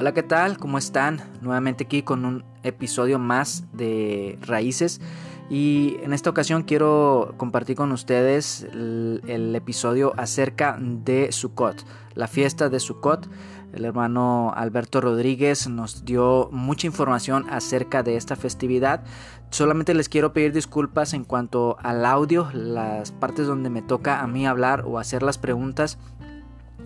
[0.00, 0.56] Hola, ¿qué tal?
[0.56, 1.20] ¿Cómo están?
[1.42, 4.98] Nuevamente aquí con un episodio más de Raíces.
[5.50, 11.84] Y en esta ocasión quiero compartir con ustedes el, episodio acerca de Sukkot,
[12.14, 13.28] la fiesta de Sukkot.
[13.74, 19.02] El hermano Alberto Rodríguez nos dio mucha información acerca de esta festividad.
[19.50, 24.26] Solamente les quiero pedir disculpas en cuanto al audio, las partes donde me toca a
[24.26, 25.98] mí hablar o hacer las preguntas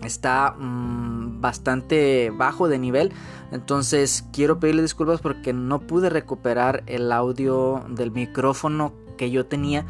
[0.03, 3.11] está mm, bastante bajo de nivel
[3.51, 9.85] entonces quiero pedirle disculpas porque no pude recuperar el audio del micrófono que yo tenía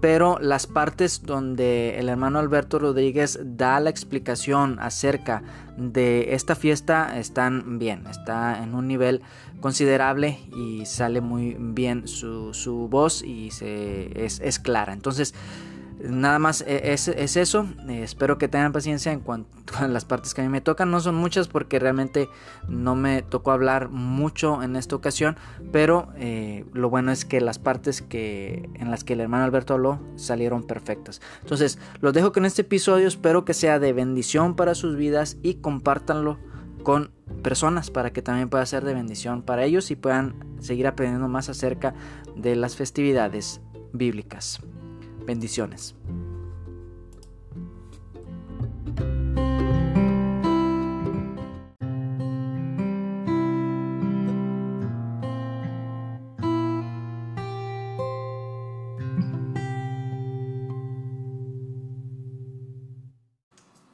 [0.00, 5.42] pero las partes donde el hermano Alberto Rodríguez da la explicación acerca
[5.76, 9.22] de esta fiesta están bien, está en un nivel
[9.60, 14.92] considerable y sale muy bien su, voz y se, es, es clara.
[14.92, 15.34] Entonces,
[16.00, 17.66] Nada más e, es, eso.
[17.88, 20.90] Eh, espero que tengan paciencia en cuanto a las partes que a mí me tocan.
[20.90, 22.28] No son muchas porque realmente
[22.68, 25.36] no me tocó hablar mucho en esta ocasión.
[25.72, 29.74] Pero eh, lo bueno es que las partes que, en las que el hermano Alberto
[29.74, 31.20] habló salieron perfectas.
[31.42, 33.08] Entonces, los dejo con este episodio.
[33.08, 36.38] Espero que sea de bendición para sus vidas y compártanlo
[36.82, 37.10] con
[37.42, 41.48] personas para que también pueda ser de bendición para ellos y puedan seguir aprendiendo más
[41.48, 41.94] acerca
[42.36, 43.60] de las festividades
[43.92, 44.60] bíblicas.
[45.28, 45.94] Bendiciones.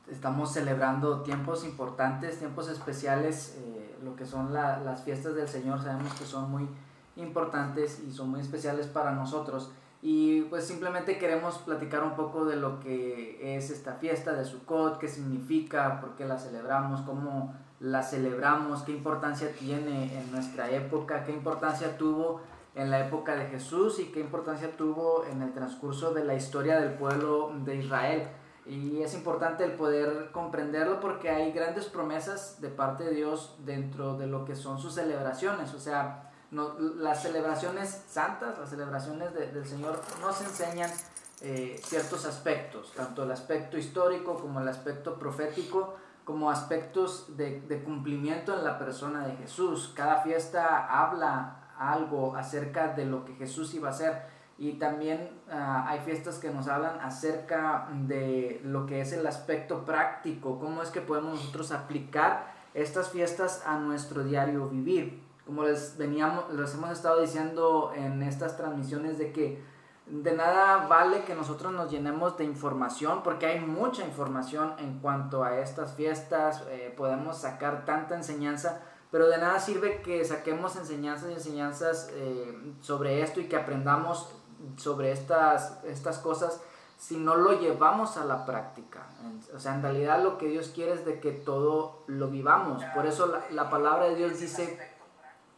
[0.08, 6.14] Estamos celebrando tiempos importantes, tiempos especiales, eh, lo que son las fiestas del Señor, sabemos
[6.14, 6.68] que son muy
[7.16, 9.72] importantes y son muy especiales para nosotros.
[10.06, 14.98] Y pues simplemente queremos platicar un poco de lo que es esta fiesta de Sukkot,
[14.98, 21.24] qué significa, por qué la celebramos, cómo la celebramos, qué importancia tiene en nuestra época,
[21.24, 22.42] qué importancia tuvo
[22.74, 26.78] en la época de Jesús y qué importancia tuvo en el transcurso de la historia
[26.78, 28.28] del pueblo de Israel.
[28.66, 34.18] Y es importante el poder comprenderlo porque hay grandes promesas de parte de Dios dentro
[34.18, 35.72] de lo que son sus celebraciones.
[35.72, 40.90] O sea, las celebraciones santas, las celebraciones del Señor nos enseñan
[41.40, 45.94] eh, ciertos aspectos, tanto el aspecto histórico como el aspecto profético,
[46.24, 49.92] como aspectos de, cumplimiento en la persona de Jesús.
[49.94, 54.22] Cada fiesta habla algo acerca de lo que Jesús iba a hacer.
[54.56, 59.84] Y también ah, hay fiestas que nos hablan acerca de lo que es el aspecto
[59.84, 65.96] práctico, cómo es que podemos nosotros aplicar estas fiestas a nuestro diario vivir como les
[65.98, 69.62] veníamos, les hemos estado diciendo en estas transmisiones de que
[70.06, 75.44] de nada vale que nosotros nos llenemos de información porque hay mucha información en cuanto
[75.44, 81.30] a estas fiestas, eh, podemos sacar tanta enseñanza, pero de nada sirve que saquemos enseñanzas
[81.30, 84.28] y enseñanzas eh, sobre esto y que aprendamos
[84.76, 86.60] sobre estas, estas cosas
[86.98, 89.06] si no lo llevamos a la práctica.
[89.54, 92.82] O sea, en realidad lo que Dios quiere es de que todo lo vivamos.
[92.94, 94.78] Por eso la, la palabra de Dios dice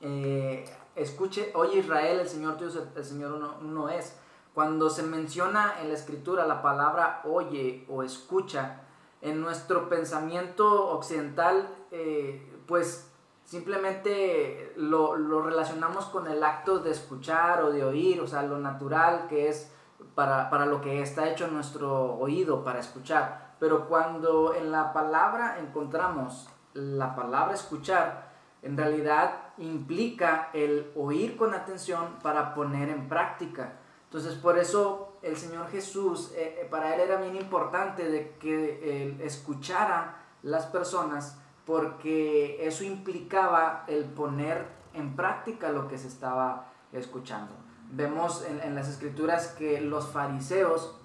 [0.01, 0.65] eh,
[0.95, 4.17] escuche, oye Israel, el Señor Dios, el, Señor uno, es.
[4.55, 8.83] Cuando se menciona en la escritura la palabra oye o escucha,
[9.21, 13.11] en nuestro pensamiento occidental, eh, pues
[13.45, 19.27] simplemente lo, relacionamos con el acto de escuchar o de oír, o sea, lo natural
[19.29, 19.73] que es
[20.15, 23.55] para, para lo que está hecho nuestro oído, para escuchar.
[23.59, 28.26] Pero cuando en la palabra encontramos la palabra escuchar,
[28.67, 33.75] en realidad implica el oír con atención para poner en práctica.
[34.05, 39.05] Entonces por eso el Señor Jesús, eh, eh, para él era bien importante de que
[39.05, 46.73] él escuchara las personas porque eso implicaba el poner en práctica lo que se estaba
[46.93, 47.53] escuchando.
[47.93, 50.97] Vemos en, las escrituras que los fariseos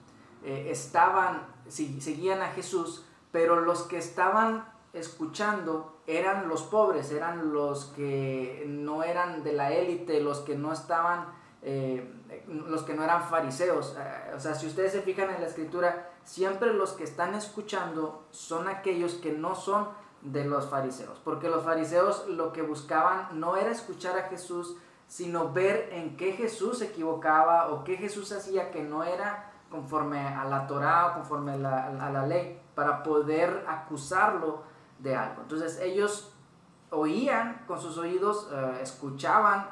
[0.44, 7.86] eh, estaban, seguían a Jesús, pero los que estaban escuchando eran los pobres, eran los
[7.96, 11.28] que no eran de la élite, los que no estaban,
[11.62, 12.14] eh,
[12.48, 13.96] los que no eran fariseos.
[13.98, 18.26] Eh, o sea, si ustedes se fijan en la escritura, siempre los que están escuchando
[18.32, 19.90] son aquellos que no son
[20.22, 24.78] de los fariseos, porque los fariseos lo que buscaban no era escuchar a Jesús,
[25.08, 30.20] sino ver en qué Jesús se equivocaba o qué Jesús hacía que no era conforme
[30.20, 34.71] a la Torah o conforme a la ley, para poder acusarlo
[35.02, 35.42] de algo.
[35.42, 36.32] Entonces ellos
[36.92, 39.68] oían con sus oídos, eh, escuchaban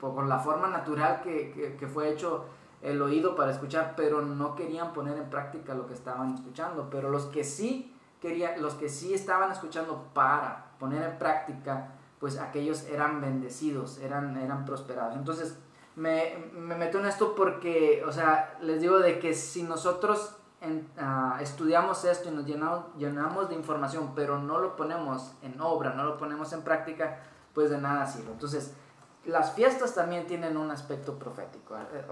[0.00, 2.44] con la forma natural que, que, fue hecho
[2.82, 6.88] el oído para escuchar, pero no querían poner en práctica lo que estaban escuchando.
[6.90, 12.38] Pero los que sí quería, los que sí estaban escuchando para poner en práctica, pues
[12.38, 15.16] aquellos eran bendecidos, eran, eran prosperados.
[15.16, 15.58] Entonces,
[15.96, 20.36] me, me meto en esto porque, o sea, les digo de que si nosotros
[20.98, 25.94] ah, estudiamos esto y nos llenamos, llenamos de información, pero no lo ponemos en obra,
[25.94, 27.20] no lo ponemos en práctica,
[27.54, 28.32] pues de nada sirve.
[28.32, 28.74] Entonces,
[29.24, 32.06] las fiestas también tienen un aspecto profético, eh,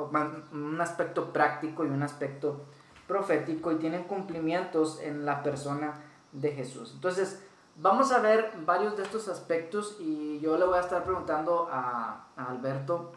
[0.53, 2.65] un aspecto práctico y un aspecto
[3.07, 5.95] profético y tienen cumplimientos en la persona
[6.33, 6.93] de Jesús.
[6.95, 7.43] Entonces,
[7.77, 12.29] vamos a ver varios de estos aspectos y yo le voy a estar preguntando a,
[12.37, 13.13] Alberto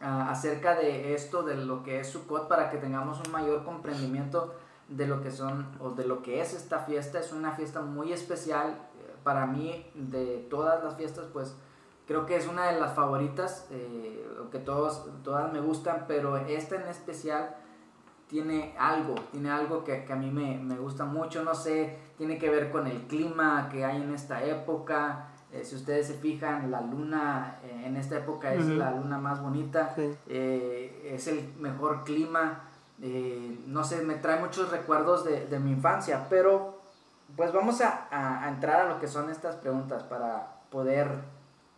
[0.00, 4.54] acerca de esto, de lo que es Sukkot, para que tengamos un mayor comprendimiento
[4.88, 7.18] de lo que son o de lo que es esta fiesta.
[7.18, 11.54] Es una fiesta muy especial eh, para mí de todas las fiestas, pues
[12.06, 16.76] creo que es una de las favoritas, eh, que todos, todas me gustan, pero esta
[16.76, 17.54] en especial
[18.28, 22.48] tiene algo, tiene algo que, a mí me, me, gusta mucho, no sé, tiene que
[22.50, 25.28] ver con el clima que hay en esta época.
[25.52, 29.42] Eh, si ustedes se fijan, la luna eh, en esta época es la luna más
[29.42, 29.94] bonita,
[30.26, 32.64] eh, es el mejor clima,
[33.66, 36.80] no sé, me trae muchos recuerdos de, de mi infancia, pero
[37.36, 41.08] pues vamos a, a, entrar a lo que son estas preguntas para poder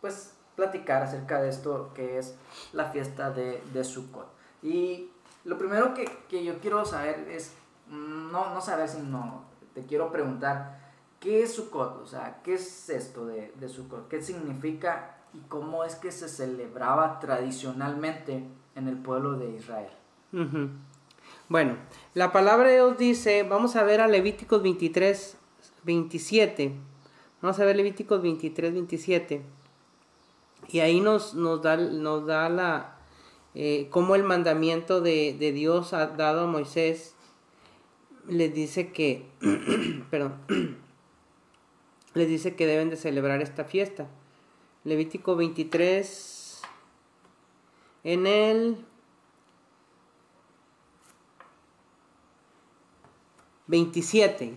[0.00, 2.36] pues platicar acerca de esto que es
[2.72, 4.26] la fiesta de, de Sukkot.
[4.62, 5.10] Y
[5.44, 7.54] lo primero que, que yo quiero saber es,
[7.88, 9.44] mm, no, no saber, sino
[9.74, 10.79] te quiero preguntar,
[11.20, 12.02] ¿qué es Sukkot?
[12.02, 14.08] O sea, ¿qué es esto de, de Sukkot?
[14.08, 18.44] ¿Qué significa y cómo es que se celebraba tradicionalmente
[18.74, 19.90] en el pueblo de Israel?
[21.48, 21.76] Bueno,
[22.14, 25.36] la palabra de Dios dice, vamos a ver a Levíticos 23,
[25.84, 26.72] 27.
[27.42, 29.42] Vamos a ver Levíticos 23, 27.
[30.68, 32.98] Y ahí nos, nos, da, nos da la,
[33.54, 37.16] eh, el mandamiento de, Dios ha dado a Moisés,
[38.28, 39.26] les dice que,
[40.10, 40.34] perdón,
[42.14, 44.08] les dice que deben de celebrar esta fiesta.
[44.84, 46.62] Levítico 23,
[48.04, 48.76] en el
[53.66, 54.54] 27,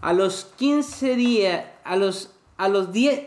[0.00, 3.26] a los 15 días, a los, a los 10,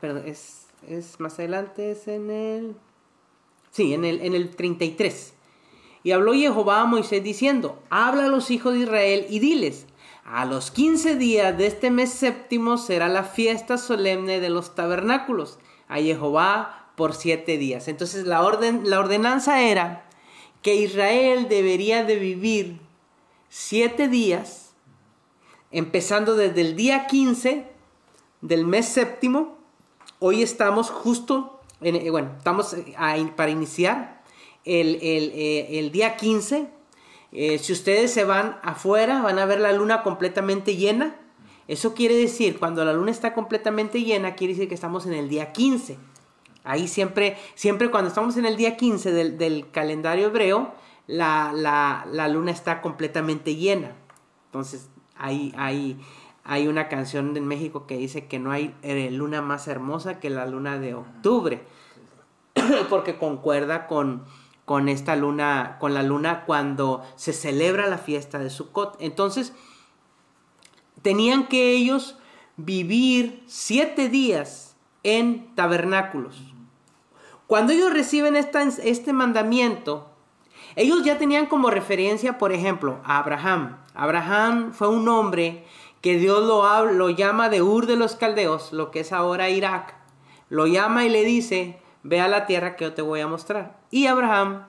[0.00, 2.76] perdón, es, es más adelante, es en el
[3.76, 5.34] Sí, en el, en el 33.
[6.02, 9.84] Y habló Jehová a Moisés diciendo, habla a los hijos de Israel y diles,
[10.26, 15.58] a los 15 días de este mes séptimo será la fiesta solemne de los tabernáculos
[15.88, 17.88] a Jehová por siete días.
[17.88, 20.08] Entonces la, orden, la ordenanza era
[20.62, 22.80] que Israel debería de vivir
[23.48, 24.72] siete días,
[25.70, 27.66] empezando desde el día 15
[28.40, 29.56] del mes séptimo.
[30.18, 32.94] Hoy estamos justo eh, bueno, estamos eh,
[33.36, 34.22] para iniciar
[34.64, 36.75] el, eh, día 15.
[37.58, 41.16] Si ustedes se van afuera, van a ver la luna completamente llena.
[41.68, 45.28] Eso quiere decir, cuando la luna está completamente llena, quiere decir que estamos en el
[45.28, 45.98] día 15.
[46.66, 50.74] Ahí siempre, siempre cuando estamos en el día 15 del, calendario hebreo,
[51.06, 53.92] la, la, luna está completamente llena.
[54.46, 55.96] Entonces, ahí, ahí,
[56.42, 60.28] hay una canción en México que dice que no hay eh, luna más hermosa que
[60.30, 61.62] la luna de octubre,
[62.90, 64.24] porque concuerda con,
[64.66, 68.96] con esta luna, con la luna cuando se celebra la fiesta de Sukkot.
[68.98, 69.54] Entonces,
[71.02, 72.18] tenían que ellos
[72.56, 76.42] vivir siete días en tabernáculos.
[77.46, 80.10] Cuando ellos reciben este mandamiento,
[80.74, 83.78] ellos ya tenían como referencia, por ejemplo, a Abraham.
[83.94, 85.64] Abraham fue un hombre
[86.00, 89.94] que Dios lo, lo llama de Ur de los Caldeos, lo que es ahora Irak,
[90.48, 93.78] lo llama y le dice, ve a la tierra que yo te voy a mostrar.
[93.90, 94.64] Y Abraham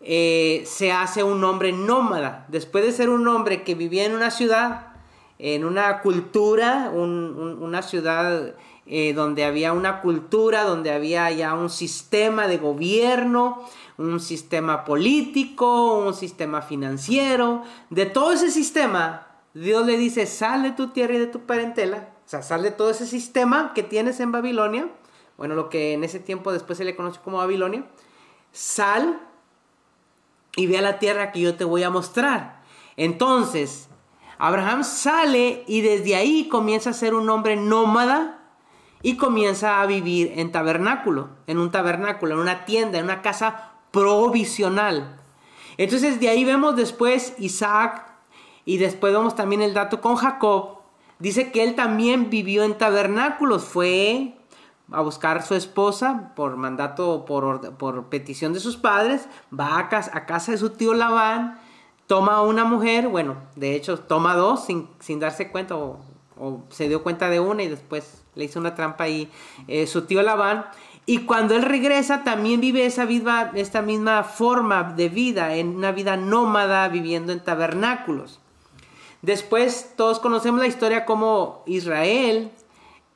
[0.00, 4.30] eh, se hace un hombre nómada, después de ser un hombre que vivía en una
[4.30, 4.88] ciudad,
[5.38, 8.54] en una cultura, una ciudad
[8.86, 13.64] eh, donde había una cultura, donde había ya un sistema de gobierno,
[13.98, 17.62] un sistema político, un sistema financiero.
[17.90, 22.10] De todo ese sistema, Dios le dice, sal de tu tierra y de tu parentela,
[22.24, 24.88] o sea, sal de todo ese sistema que tienes en Babilonia,
[25.36, 27.84] bueno, lo que en ese tiempo después se le conoce como Babilonia,
[28.52, 29.20] sal
[30.56, 32.62] y ve a la tierra que yo te voy a mostrar.
[32.96, 33.88] Entonces,
[34.38, 38.36] Abraham sale y desde ahí comienza a ser un hombre nómada
[39.02, 43.72] y comienza a vivir en tabernáculo, en un tabernáculo, en una tienda, en una casa
[43.90, 45.20] provisional.
[45.78, 48.06] Entonces de ahí vemos después Isaac
[48.64, 50.78] y después vemos también el dato con Jacob.
[51.18, 53.64] Dice que él también vivió en tabernáculos.
[53.64, 54.35] Fue
[54.92, 59.28] a buscar a su esposa por mandato, por, por petición de sus padres.
[59.58, 61.58] Va a casa, a casa de su tío Labán.
[62.06, 65.98] toma a una mujer, bueno, de hecho toma dos sin, sin darse cuenta o,
[66.68, 69.30] se dio cuenta de una y después le hizo una trampa y
[69.68, 70.66] eh, su tío Labán.
[71.06, 75.92] Y cuando él regresa también vive esa misma, esta misma forma de vida, en una
[75.92, 78.40] vida nómada, viviendo en tabernáculos.
[79.22, 82.50] Después todos conocemos la historia como Israel,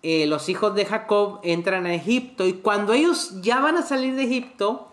[0.02, 4.14] eh, los hijos de Jacob entran a Egipto y cuando ellos ya van a salir
[4.14, 4.88] de Egipto,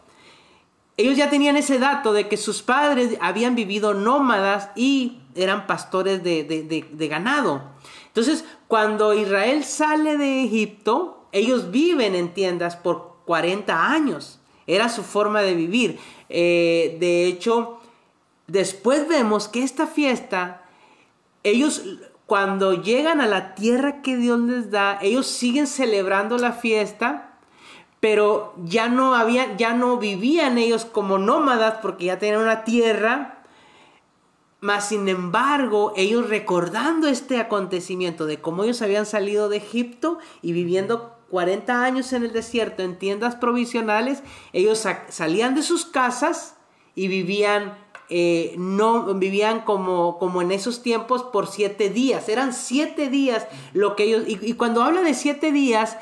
[0.98, 6.24] ellos ya tenían ese dato de que sus padres habían vivido nómadas y eran pastores
[6.24, 7.62] de, de ganado.
[8.08, 14.40] Entonces, cuando Israel sale de Egipto, ellos viven en tiendas por 40 años.
[14.66, 16.00] Era su forma de vivir.
[16.30, 17.80] Eh, de hecho,
[18.48, 20.64] después vemos que esta fiesta,
[21.44, 21.84] ellos
[22.28, 27.40] cuando llegan a la tierra que Dios les da, ellos siguen celebrando la fiesta,
[28.02, 33.40] pero ya no habían, ya no vivían ellos como nómadas porque ya tenían una tierra.
[34.60, 40.52] Mas sin embargo, ellos recordando este acontecimiento de cómo ellos habían salido de Egipto y
[40.52, 46.56] viviendo 40 años en el desierto en tiendas provisionales, ellos salían de sus casas
[46.94, 47.78] y vivían,
[48.10, 52.30] eh, no, vivían como, como en esos tiempos por siete días.
[52.30, 54.24] Eran siete días lo que ellos...
[54.28, 55.98] Y, cuando habla de siete días,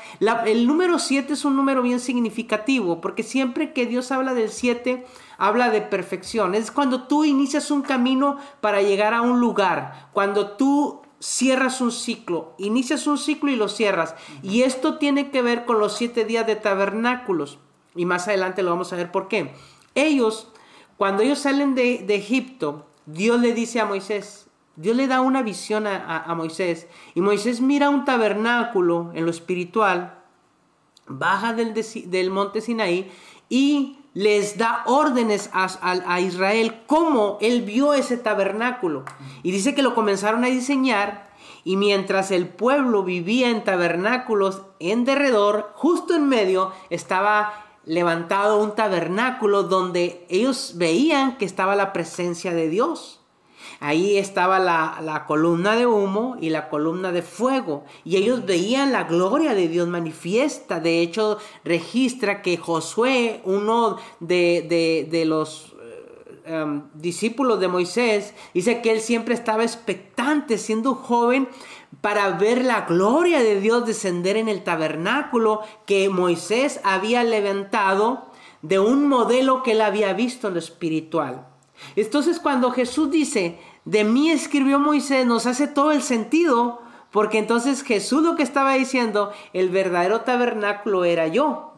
[0.46, 5.04] el número siete es un número bien significativo, porque siempre que Dios habla del siete,
[5.36, 6.54] habla de perfección.
[6.54, 11.90] Es cuando tú inicias un camino para llegar a un lugar, cuando tú cierras un
[11.92, 14.14] ciclo, inicias un ciclo y lo cierras.
[14.42, 17.58] Y esto tiene que ver con los siete días de tabernáculos.
[17.96, 19.54] Y más adelante lo vamos a ver por qué.
[19.94, 20.52] Ellos,
[20.96, 25.86] cuando ellos salen de, Egipto, Dios le dice a Moisés, Dios le da una visión
[25.86, 26.86] a, Moisés.
[27.14, 30.18] Y Moisés mira un tabernáculo en lo espiritual,
[31.06, 33.10] baja del, monte Sinaí
[33.48, 39.04] y les da órdenes a, Israel cómo él vio ese tabernáculo.
[39.42, 41.26] Y dice que lo comenzaron a diseñar
[41.62, 48.74] y mientras el pueblo vivía en tabernáculos en derredor, justo en medio estaba levantado un
[48.74, 53.20] tabernáculo donde ellos veían que estaba la presencia de Dios.
[53.78, 57.84] Ahí estaba la, columna de humo y la columna de fuego.
[58.04, 60.80] Y ellos veían la gloria de Dios manifiesta.
[60.80, 68.92] De hecho, registra que Josué, uno de, los eh, em, discípulos de Moisés, dice que
[68.92, 71.48] él siempre estaba expectante, siendo joven,
[72.00, 78.26] para ver la gloria de Dios descender en el tabernáculo que Moisés había levantado
[78.62, 81.46] de un modelo que él había visto en lo espiritual.
[81.94, 87.82] Entonces cuando Jesús dice, de mí escribió Moisés, nos hace todo el sentido, porque entonces
[87.82, 91.72] Jesús lo que estaba diciendo, el verdadero tabernáculo era yo.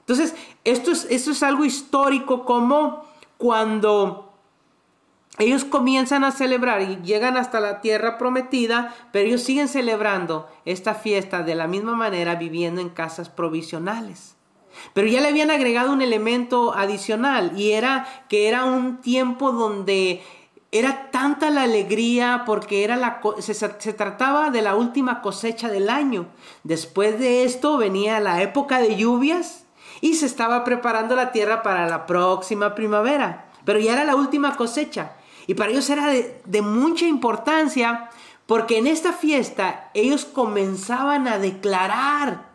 [0.00, 3.04] Entonces, esto es, esto es algo histórico como
[3.36, 4.27] cuando
[5.38, 10.94] ellos comienzan a celebrar y llegan hasta la tierra prometida, pero ellos siguen celebrando esta
[10.94, 14.36] fiesta de la misma manera viviendo en casas provisionales.
[14.94, 20.22] Pero ya le habían agregado un elemento adicional y era que era un tiempo donde
[20.70, 25.88] era tanta la alegría porque era la, se, se, trataba de la última cosecha del
[25.88, 26.26] año.
[26.62, 29.64] Después de esto venía la época de lluvias
[30.00, 33.46] y se estaba preparando la tierra para la próxima primavera.
[33.64, 35.12] Pero ya era la última cosecha.
[35.48, 38.10] Y para ellos era de, de mucha importancia
[38.46, 42.48] porque en esta fiesta ellos comenzaban a declarar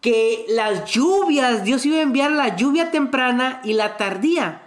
[0.00, 4.62] que las lluvias, Dios iba a enviar la lluvia temprana y la tardía.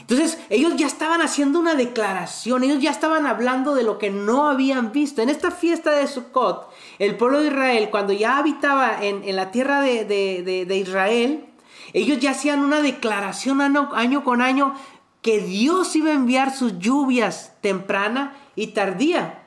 [0.00, 4.48] Entonces ellos ya estaban haciendo una declaración, ellos ya estaban hablando de lo que no
[4.48, 5.22] habían visto.
[5.22, 9.80] En esta fiesta de Sukkot, el pueblo de Israel, cuando ya habitaba en, la tierra
[9.80, 11.46] de, Israel,
[11.94, 14.74] ellos ya hacían una declaración año, año con año
[15.22, 19.42] que Dios iba a enviar sus lluvias temprana y tardía.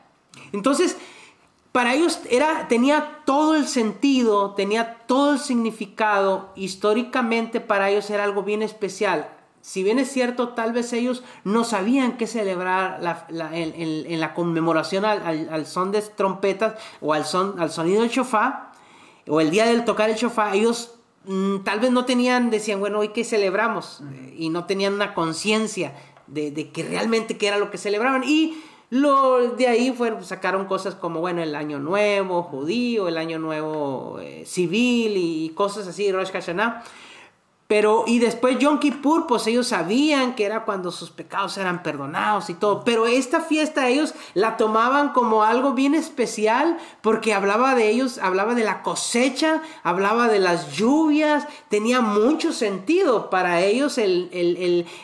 [0.51, 0.97] Entonces,
[1.71, 8.25] para ellos era, tenía todo el sentido, tenía todo el significado, históricamente para ellos era
[8.25, 9.29] algo bien especial.
[9.61, 15.65] Si bien es cierto, tal vez ellos no sabían qué celebrar en, la conmemoración al,
[15.67, 18.71] son de trompetas o al, son, al sonido del chofá,
[19.27, 20.95] o el día del tocar el chofá, ellos
[21.63, 24.01] tal vez no tenían, decían, bueno, hoy qué celebramos,
[24.35, 25.93] y no tenían una conciencia
[26.27, 28.23] de, de, que realmente qué era lo que celebraban.
[28.23, 28.57] Y
[28.89, 34.19] lo, de ahí fueron, sacaron cosas como, bueno, el año nuevo judío, el año nuevo
[34.19, 36.83] eh, civil y cosas así, Rosh Hashanah.
[37.71, 42.49] Pero, y después Yom Kippur, pues ellos sabían que era cuando sus pecados eran perdonados
[42.49, 42.83] y todo.
[42.83, 48.55] Pero esta fiesta ellos la tomaban como algo bien especial porque hablaba de ellos, hablaba
[48.55, 51.47] de la cosecha, hablaba de las lluvias.
[51.69, 54.27] Tenía mucho sentido para ellos el,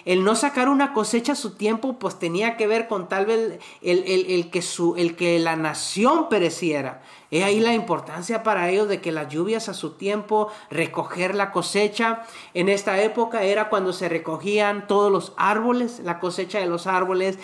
[0.04, 3.62] el, no sacar una cosecha a su tiempo, pues tenía que ver con tal vez
[3.82, 7.02] el, que, su, el que la nación pereciera.
[7.30, 11.52] Es ahí la importancia para ellos de que las lluvias a su tiempo, recoger la
[11.52, 12.24] cosecha.
[12.54, 17.38] En esta época era cuando se recogían todos los árboles, la cosecha de los árboles,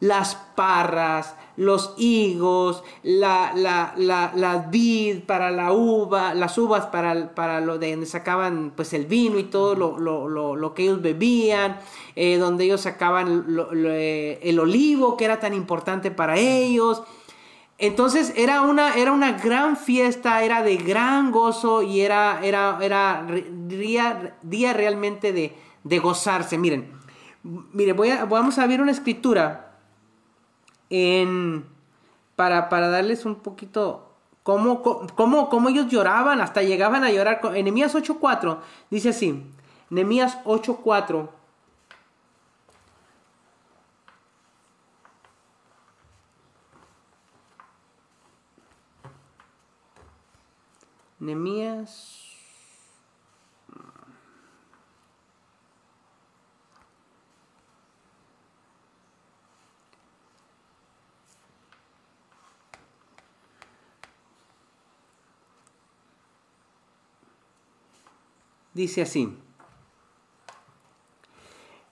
[0.00, 7.78] las parras, los higos, la, la, vid para la uva, las uvas para, para lo
[7.78, 11.78] de donde sacaban pues el vino y todo lo, que ellos bebían,
[12.16, 17.02] eh, donde ellos sacaban eh, el olivo que era tan importante para ellos.
[17.82, 23.26] Entonces era una, era una gran fiesta, era de gran gozo y era, era, era
[23.50, 26.58] día, día realmente de, de, gozarse.
[26.58, 26.92] Miren,
[27.42, 29.78] mire, voy a, vamos a ver una escritura
[30.90, 31.64] en,
[32.36, 34.82] para, para darles un poquito cómo,
[35.14, 37.40] cómo, cómo, ellos lloraban, hasta llegaban a llorar.
[37.54, 38.58] En Nehemías 8.4
[38.90, 39.42] dice así,
[39.88, 41.30] Nehemías 8.4
[51.20, 52.26] Nemías.
[68.72, 69.36] Dice así.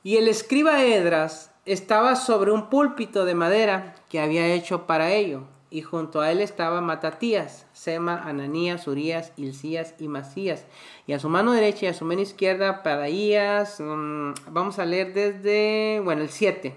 [0.03, 5.58] Y el escriba Edras estaba sobre un púlpito de madera que había hecho para ello
[5.71, 10.67] y junto a él estaba Matatías, Sema, Ananías, Urias, Ilcías y Masías.
[11.07, 13.81] Y a su mano derecha y a su mano izquierda, Padaías.
[13.81, 16.75] Mm, vamos a leer desde, bueno, el 7.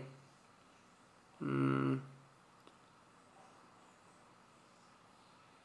[1.39, 1.95] Mm.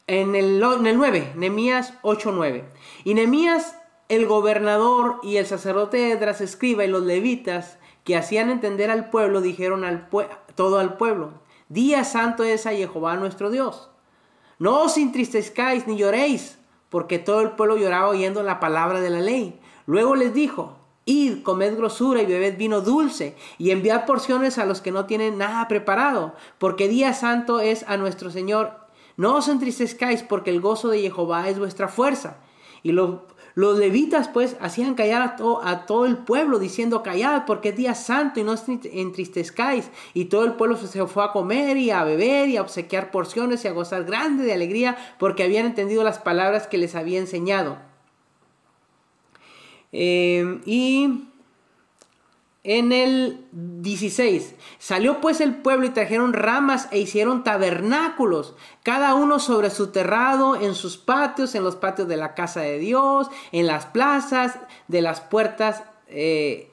[0.09, 2.63] En el, en el 9, Nemías 8-9.
[3.03, 3.77] Y Nemías,
[4.09, 9.41] el gobernador y el sacerdote Edras, escriba y los levitas que hacían entender al pueblo,
[9.41, 10.09] dijeron al
[10.55, 13.91] todo al pueblo Día santo es a Jehová nuestro Dios.
[14.59, 16.59] No os entristezcáis ni lloréis,
[16.91, 19.59] porque todo el pueblo lloraba oyendo la palabra de la ley.
[19.85, 24.81] Luego les dijo, Id, comed grosura y bebed vino dulce, y enviad porciones a los
[24.81, 28.87] que no tienen nada preparado, porque día santo es a nuestro Señor.
[29.17, 32.39] No os entristezcáis, porque el gozo de Jehová es vuestra fuerza.
[32.83, 35.23] Y lo, los levitas pues hacían callar
[35.63, 39.91] a, todo el pueblo diciendo callad porque es día santo y no os entristezcáis.
[40.13, 43.65] Y todo el pueblo se fue a comer y a beber y a obsequiar porciones
[43.65, 47.79] y a gozar grande de alegría porque habían entendido las palabras que les había enseñado.
[49.91, 51.26] Eh, y
[52.67, 54.57] en el 16.
[54.79, 60.57] Salió pues el pueblo y trajeron ramas e hicieron tabernáculos, cada uno sobre su terrado,
[60.57, 65.01] en sus patios, en los patios de la casa de Dios, en las plazas de
[65.01, 65.85] las puertas.
[66.09, 66.71] Eh,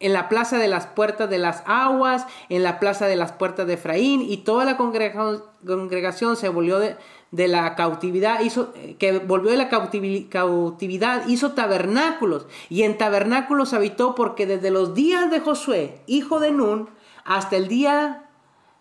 [0.00, 3.68] en la plaza de las puertas de las aguas, en la plaza de las puertas
[3.68, 6.96] de Efraín, y toda la congregación se volvió de,
[7.32, 14.14] de la cautividad, hizo, que volvió de la cautividad, hizo tabernáculos y en tabernáculos habitó
[14.14, 16.90] porque desde los días de Josué, hijo de Nun,
[17.24, 18.28] hasta el día,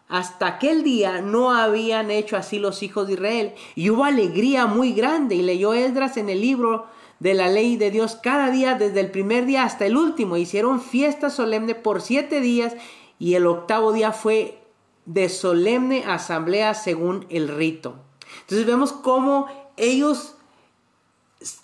[0.10, 4.92] hasta aquel día no habían hecho así los hijos de Israel y hubo alegría muy
[4.92, 6.88] grande y leyó Esdras en el libro
[7.20, 10.36] de la ley de Dios cada día desde el primer día hasta el último.
[10.36, 12.76] Hicieron fiesta solemne por siete días
[13.18, 14.62] y el octavo día fue
[15.06, 18.11] de solemne asamblea según el rito.
[18.52, 20.36] Entonces vemos cómo ellos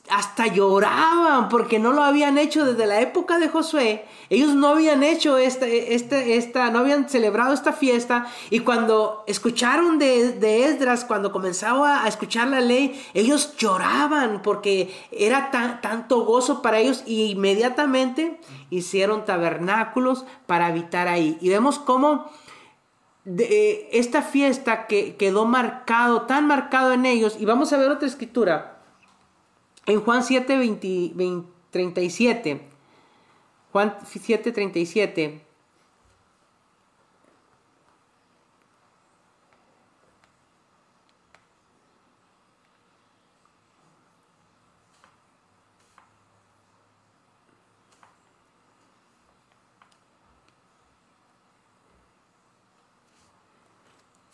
[0.10, 4.06] hasta lloraban porque no lo habían hecho desde la época de Josué.
[4.30, 8.28] Ellos no habían hecho esta, esta, esta no habían celebrado esta fiesta.
[8.52, 14.89] Y cuando escucharon de, de Esdras, cuando comenzaba a escuchar la ley, ellos lloraban porque
[15.12, 17.04] era tanto gozo para ellos.
[17.06, 21.38] Y inmediatamente hicieron tabernáculos para habitar ahí.
[21.41, 22.32] Y vemos cómo
[23.27, 27.35] de eh, esta fiesta que quedó marcado, tan marcado en ellos.
[27.37, 28.79] Y vamos a ver otra escritura.
[29.85, 30.57] En Juan 7,
[31.69, 32.61] 37.
[33.73, 35.41] Juan 7, 37.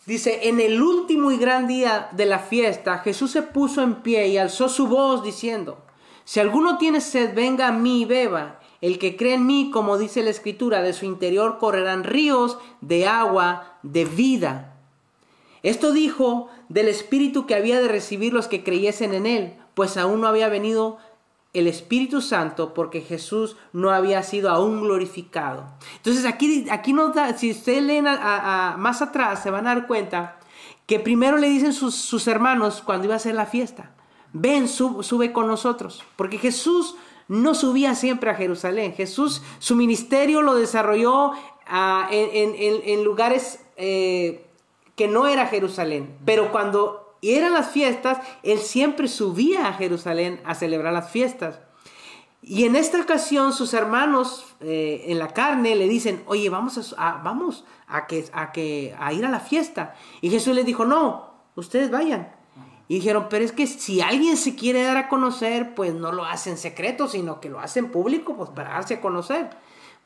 [0.06, 4.28] Dice, en el último y gran día de la fiesta, Jesús se puso en pie
[4.28, 5.78] y alzó su voz diciendo,
[6.24, 8.60] Si alguno tiene sed, venga a mí y beba.
[8.82, 13.06] El que cree en mí, como dice la escritura, de su interior correrán ríos de
[13.06, 14.76] agua de vida.
[15.62, 20.20] Esto dijo del Espíritu que había de recibir los que creyesen en él, pues aún
[20.20, 20.98] no había venido
[21.54, 25.64] el Espíritu Santo porque Jesús no había sido aún glorificado.
[25.96, 30.38] Entonces aquí, aquí nos da, si ustedes leen más atrás, se van a dar cuenta
[30.86, 33.92] que primero le dicen sus, hermanos cuando iba a ser la fiesta,
[34.32, 36.96] ven, sube con nosotros, porque Jesús
[37.28, 38.92] no subía siempre a Jerusalén.
[38.92, 41.32] Jesús, su ministerio lo desarrolló
[41.66, 44.44] ah, en, lugares eh,
[44.96, 46.14] que no era Jerusalén.
[46.26, 51.58] Pero cuando eran las fiestas, Él siempre subía a Jerusalén a celebrar las fiestas.
[52.42, 57.22] Y en esta ocasión sus hermanos eh, en la carne le dicen, oye, vamos, a,
[57.24, 59.94] vamos a, que, a, que, a ir a la fiesta.
[60.20, 62.30] Y Jesús les dijo, no, ustedes vayan.
[62.86, 66.26] Y dijeron, pero es que si alguien se quiere dar a conocer, pues no lo
[66.26, 69.48] hace en secreto, sino que lo hace en público, pues para darse a conocer.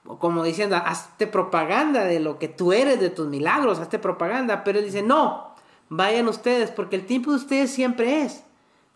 [0.05, 4.63] Como diciendo, hazte propaganda de lo que tú eres, de tus milagros, hazte propaganda.
[4.63, 5.48] Pero él dice, no,
[5.89, 8.45] vayan ustedes, porque el tiempo de ustedes siempre es,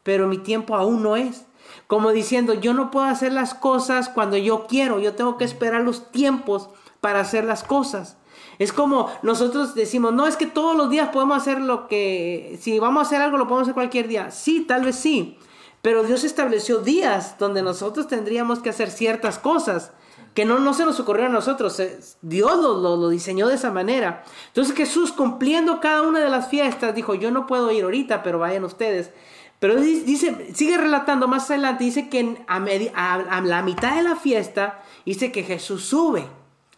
[0.02, 1.46] pero mi tiempo aún no es.
[1.86, 5.82] Como diciendo, yo no puedo hacer las cosas cuando yo quiero, yo tengo que esperar
[5.82, 6.68] los tiempos
[7.00, 8.16] para hacer las cosas.
[8.58, 12.78] Es como nosotros decimos, no, es que todos los días podemos hacer lo que, si
[12.78, 14.30] vamos a hacer algo, lo podemos hacer cualquier día.
[14.30, 15.38] Sí, tal vez sí,
[15.80, 19.92] pero Dios estableció días donde nosotros tendríamos que hacer ciertas cosas
[20.34, 21.80] que no, no se nos ocurrieron a nosotros,
[22.22, 24.24] Dios lo, lo, diseñó de esa manera.
[24.48, 28.38] Entonces Jesús cumpliendo cada una de las fiestas dijo, yo no puedo ir ahorita, pero
[28.38, 29.10] vayan ustedes.
[29.58, 34.82] Pero dice, sigue relatando más adelante, dice que a, a la mitad de la fiesta,
[35.06, 36.26] dice que Jesús sube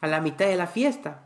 [0.01, 1.23] a la mitad de la fiesta.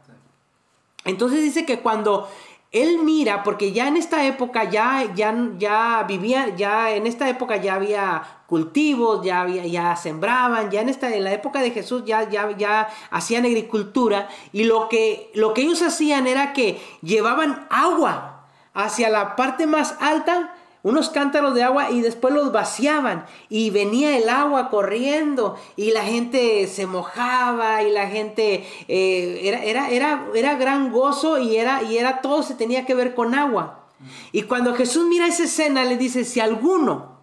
[1.05, 2.29] Entonces dice que cuando
[2.71, 7.57] él mira, porque ya en esta época ya, ya, ya vivía, ya en esta época
[7.57, 12.03] ya había cultivos, ya, había, ya sembraban, ya en, esta, en la época de Jesús
[12.05, 17.67] ya, ya, ya hacían agricultura y lo que, lo que ellos hacían era que llevaban
[17.71, 23.71] agua hacia la parte más alta unos cántaros de agua y después los vaciaban y
[23.71, 29.91] venía el agua corriendo y la gente se mojaba y la gente eh, era, era,
[29.91, 33.87] era, era, gran gozo y era, y era todo se tenía que ver con agua.
[34.31, 37.19] Y cuando Jesús mira esa escena le dice, si alguno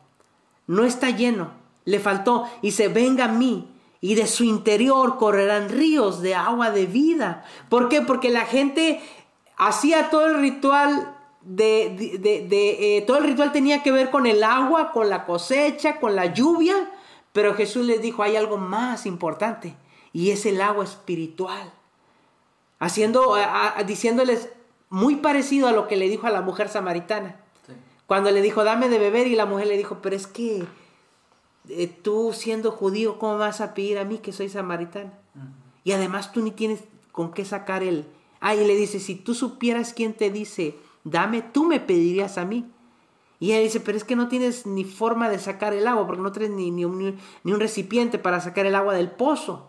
[0.67, 1.51] no está lleno,
[1.85, 6.71] le faltó, y se venga a mí y de su interior correrán ríos de agua
[6.71, 7.43] de vida.
[7.69, 8.01] ¿Por qué?
[8.01, 9.01] Porque la gente
[9.57, 11.14] hacía todo el ritual
[11.45, 15.99] de, de, eh, todo el ritual tenía que ver con el agua, con la cosecha,
[15.99, 16.91] con la lluvia,
[17.33, 19.75] pero Jesús les dijo, hay algo más importante,
[20.11, 21.71] y es el agua espiritual.
[22.79, 23.35] Haciendo,
[23.85, 24.49] diciéndoles
[24.89, 27.39] muy parecido a lo que le dijo a la mujer samaritana.
[28.07, 30.65] Cuando le dijo, dame de beber, y la mujer le dijo, pero es que
[31.69, 35.13] eh, tú siendo judío, ¿cómo vas a pedir a mí que soy samaritana?
[35.83, 38.05] Y además tú ni tienes con qué sacar el...
[38.39, 42.43] Ah, y le dice, si tú supieras quién te dice, dame, tú me pedirías a
[42.43, 42.69] mí.
[43.39, 46.21] Y ella dice, pero es que no tienes ni forma de sacar el agua, porque
[46.21, 47.19] no tienes ni, ni, un,
[47.59, 49.67] recipiente para sacar el agua del pozo.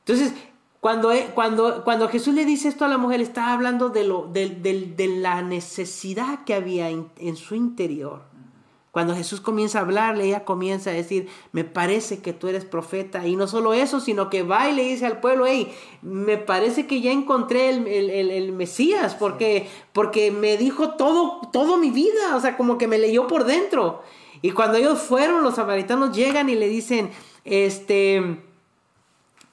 [0.00, 0.34] Entonces,
[0.80, 4.26] cuando, eh, cuando, cuando Jesús le dice esto a la mujer, está hablando de, lo,
[4.26, 8.22] de, la necesidad que había en su interior.
[8.90, 13.26] Cuando Jesús comienza a hablarle, ella comienza a decir, me parece que tú eres profeta.
[13.26, 16.86] Y no solo eso, sino que va y le dice al pueblo, hey, me parece
[16.86, 22.56] que ya encontré el, Mesías, porque, porque me dijo todo, todo mi vida, o sea,
[22.56, 24.02] como que me leyó por dentro.
[24.40, 27.10] Y cuando ellos fueron, los samaritanos llegan y le dicen,
[27.44, 28.38] este,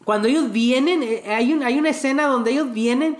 [0.05, 3.17] cuando ellos vienen, eh, hay, un, hay una escena donde ellos vienen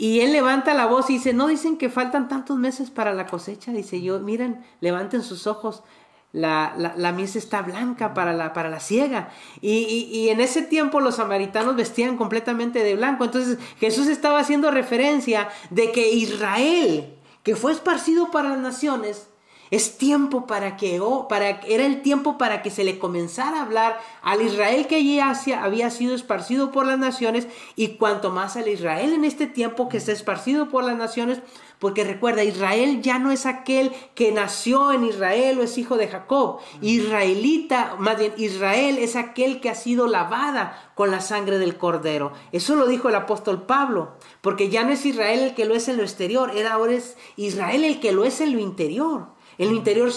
[0.00, 3.26] y él levanta la voz y dice, no dicen que faltan tantos meses para la
[3.26, 3.72] cosecha.
[3.72, 5.82] Dice yo, miren, levanten sus ojos.
[6.30, 9.30] La, la, mies está blanca para la, para la ciega.
[9.60, 13.24] Y, y, en ese tiempo los samaritanos vestían completamente de blanco.
[13.24, 19.26] Entonces Jesús estaba haciendo referencia de que Israel, que fue esparcido para las naciones,
[19.70, 23.62] es tiempo para que, oh, para, era el tiempo para que se le comenzara a
[23.62, 28.68] hablar al Israel que allí había sido esparcido por las naciones y cuanto más al
[28.68, 31.40] Israel en este tiempo que está esparcido por las naciones,
[31.78, 36.08] porque recuerda, Israel ya no es aquel que nació en Israel o es hijo de
[36.08, 36.58] Jacob.
[36.80, 42.32] Israelita, más bien, Israel es aquel que ha sido lavada con la sangre del cordero.
[42.50, 45.88] Eso lo dijo el apóstol Pablo, porque ya no es Israel el que lo es
[45.88, 49.37] en lo exterior, era ahora es Israel el que lo es en lo interior.
[49.58, 50.10] El interior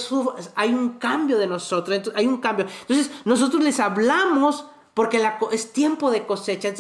[0.56, 2.68] hay un cambio de nosotros, hay un cambio.
[2.82, 6.74] Entonces nosotros les hablamos porque la, es tiempo de cosecha.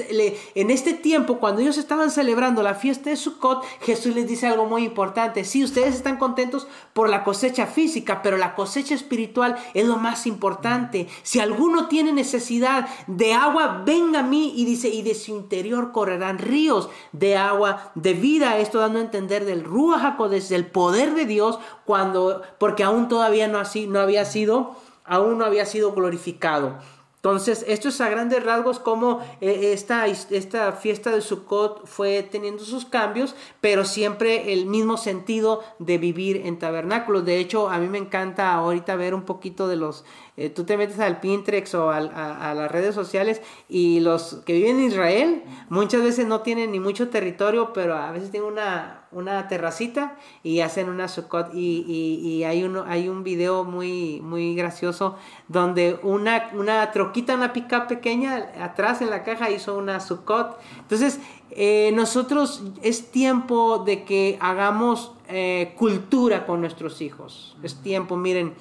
[0.55, 4.65] En este tiempo, cuando ellos estaban celebrando la fiesta de Sukkot, Jesús les dice algo
[4.65, 5.45] muy importante.
[5.45, 10.27] Sí, ustedes están contentos por la cosecha física, pero la cosecha espiritual es lo más
[10.27, 11.07] importante.
[11.23, 15.91] Si alguno tiene necesidad de agua, venga a mí y dice, y de su interior
[15.91, 18.57] correrán ríos de agua de vida.
[18.57, 23.47] Esto dando a entender del Ruach desde el poder de Dios, cuando, porque aún todavía
[23.47, 26.79] no, así, no había sido, aún no había sido glorificado.
[27.21, 32.63] Entonces, esto es a grandes rasgos como eh, esta, esta fiesta de Sukkot fue teniendo
[32.63, 37.23] sus cambios, pero siempre el mismo sentido de vivir en tabernáculos.
[37.23, 40.03] De hecho, a mí me encanta ahorita ver un poquito de los
[40.37, 44.79] eh, tú te metes al Pinterest o a, las redes sociales y los que viven
[44.79, 49.47] en Israel muchas veces no tienen ni mucho territorio, pero a veces tienen una, una
[49.47, 55.17] terracita y hacen una sukkot y, y, hay, uno, hay un video muy, muy gracioso
[55.47, 60.59] donde una, una troquita, una pica pequeña atrás en la caja hizo una sukkot.
[60.79, 61.19] Entonces,
[61.51, 67.57] eh, nosotros es tiempo de que hagamos eh, cultura con nuestros hijos.
[67.61, 68.53] Es tiempo, miren.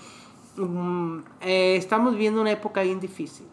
[1.42, 3.46] Eh, estamos viendo una época bien difícil,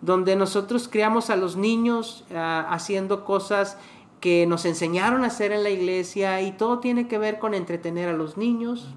[0.00, 3.78] donde nosotros criamos a los niños ah, haciendo cosas
[4.20, 8.08] que nos enseñaron a hacer en la iglesia y todo tiene que ver con entretener
[8.08, 8.88] a los niños,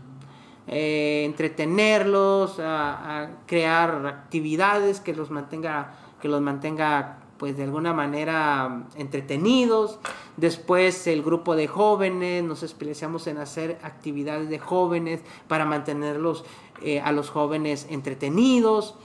[0.68, 8.86] eh, entretenerlos, a, crear actividades que los mantenga, que los mantenga pues de alguna manera
[8.96, 10.00] entretenidos.
[10.38, 16.46] Después el grupo de jóvenes, nos especializamos en hacer actividades de jóvenes para mantenerlos
[16.82, 18.96] eh, a los jóvenes entretenidos.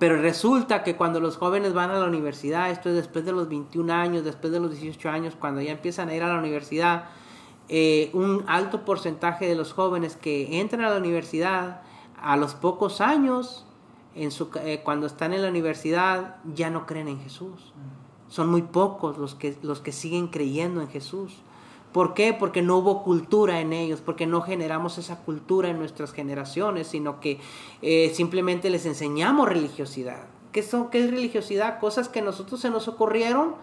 [0.00, 3.50] Pero resulta que cuando los jóvenes van a la universidad, esto es después de los
[3.50, 7.04] 21 años, después de los 18 años, cuando ya empiezan a ir a la universidad,
[7.68, 11.82] eh, un alto porcentaje de los jóvenes que entran a la universidad
[12.18, 13.66] a los pocos años,
[14.14, 17.74] en su, eh, cuando están en la universidad, ya no creen en Jesús.
[18.28, 21.42] Son muy pocos los que, los que siguen creyendo en Jesús.
[21.92, 22.32] ¿Por qué?
[22.32, 27.18] Porque no hubo cultura en ellos, porque no generamos esa cultura en nuestras generaciones, sino
[27.18, 27.40] que
[27.82, 30.22] eh, simplemente les enseñamos religiosidad.
[30.52, 31.80] ¿Qué, son, ¿Qué es religiosidad?
[31.80, 33.56] Cosas que a nosotros se nos ocurrieron,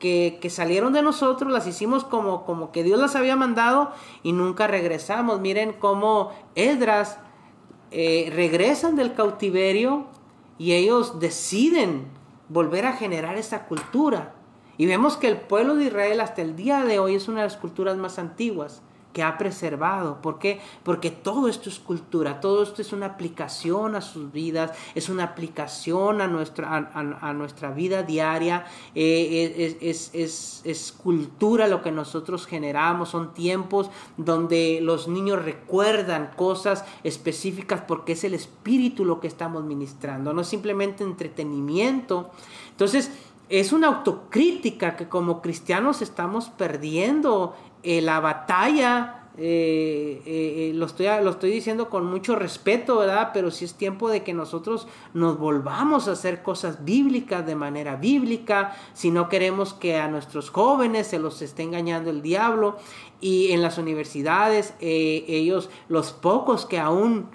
[0.00, 5.40] que, salieron de nosotros, las hicimos como, que Dios las había mandado y nunca regresamos.
[5.40, 7.18] Miren cómo Esdras
[7.90, 10.06] eh, regresan del cautiverio
[10.58, 12.06] y ellos deciden
[12.48, 14.34] volver a generar esa cultura.
[14.78, 17.48] Y vemos que el pueblo de Israel hasta el día de hoy es una de
[17.48, 18.80] las culturas más antiguas
[19.12, 20.22] que ha preservado.
[20.22, 20.60] ¿Por qué?
[20.84, 25.24] Porque todo esto es cultura, todo esto es una aplicación a sus vidas, es una
[25.24, 32.46] aplicación a nuestra, a, nuestra vida diaria, eh, es, es, es, cultura lo que nosotros
[32.46, 39.26] generamos, son tiempos donde los niños recuerdan cosas específicas porque es el espíritu lo que
[39.26, 42.30] estamos ministrando, no simplemente entretenimiento.
[42.70, 43.10] Entonces,
[43.48, 49.14] es una autocrítica que como cristianos estamos perdiendo eh, la batalla.
[49.40, 53.30] Eh, eh, lo, estoy, lo estoy diciendo con mucho respeto, ¿verdad?
[53.32, 57.94] Pero sí es tiempo de que nosotros nos volvamos a hacer cosas bíblicas de manera
[57.94, 62.78] bíblica, si no queremos que a nuestros jóvenes se los esté engañando el diablo.
[63.20, 67.30] Y en las universidades, ellos, los pocos que aún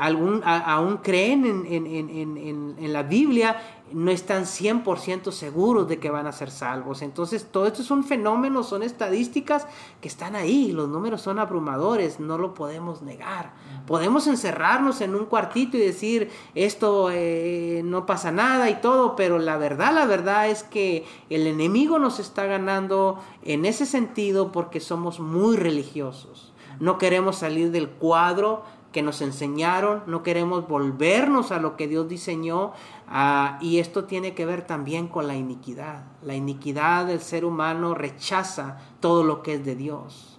[0.00, 3.56] algún, aún creen en, en, en, en, la Biblia,
[3.92, 7.02] no están 100% seguros de que van a ser salvos.
[7.02, 9.66] Entonces, todo esto es un fenómeno, son estadísticas
[10.00, 13.52] que están ahí, los números son abrumadores, no lo podemos negar.
[13.86, 19.38] Podemos encerrarnos en un cuartito y decir, esto eh, no pasa nada y todo, pero
[19.38, 24.80] la verdad, la verdad es que el enemigo nos está ganando en ese sentido porque
[24.80, 26.52] somos muy religiosos.
[26.80, 32.08] No queremos salir del cuadro que nos enseñaron, no queremos volvernos a lo que Dios
[32.08, 32.72] diseñó
[33.06, 36.04] ah, y esto tiene que ver también con la iniquidad.
[36.22, 40.38] La iniquidad del ser humano rechaza todo lo que es de Dios.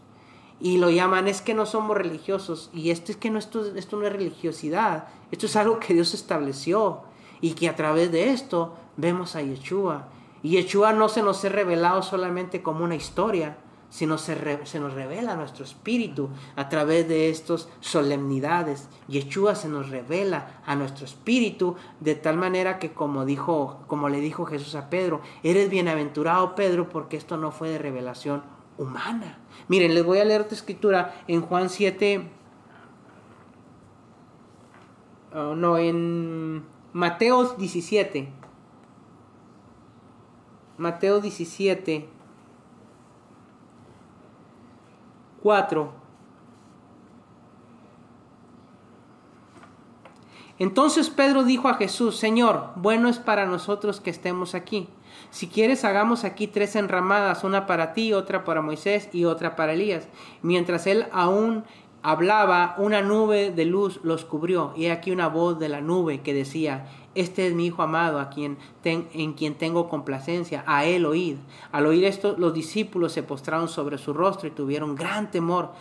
[0.60, 3.98] Y lo llaman es que no somos religiosos y esto es que no, esto, esto
[3.98, 7.02] no es religiosidad, esto es algo que Dios estableció
[7.40, 10.08] y que a través de esto vemos a Yeshua.
[10.42, 13.58] Y Yeshua no se nos ha revelado solamente como una historia,
[13.90, 18.90] sino se, se nos revela nuestro espíritu a través de estas solemnidades.
[19.08, 24.20] Yeshua se nos revela a nuestro espíritu de tal manera que como dijo, como le
[24.20, 28.44] dijo Jesús a Pedro, eres bienaventurado Pedro porque esto no fue de revelación
[28.78, 29.40] humana.
[29.68, 32.40] Miren, les voy a leer otra escritura en Juan 7
[35.34, 38.30] no, en Mateo 17.
[40.78, 42.10] Mateo 17
[45.42, 46.00] 4.
[50.60, 54.90] Entonces Pedro dijo a Jesús, Señor, bueno es para nosotros que estemos aquí.
[55.30, 59.74] Si quieres, hagamos aquí tres enramadas, una para ti, otra para Moisés y otra para
[59.74, 60.10] Elías.
[60.42, 61.64] Mientras él aún
[62.02, 66.34] hablaba, una nube de luz los cubrió, y aquí una voz de la nube que
[66.34, 66.88] decía,
[67.20, 71.36] Este es mi Hijo amado, a quien en quien tengo complacencia, a él oíd.
[71.74, 75.74] Al oír esto, los discípulos se postraron sobre su rostro y tuvieron gran temor.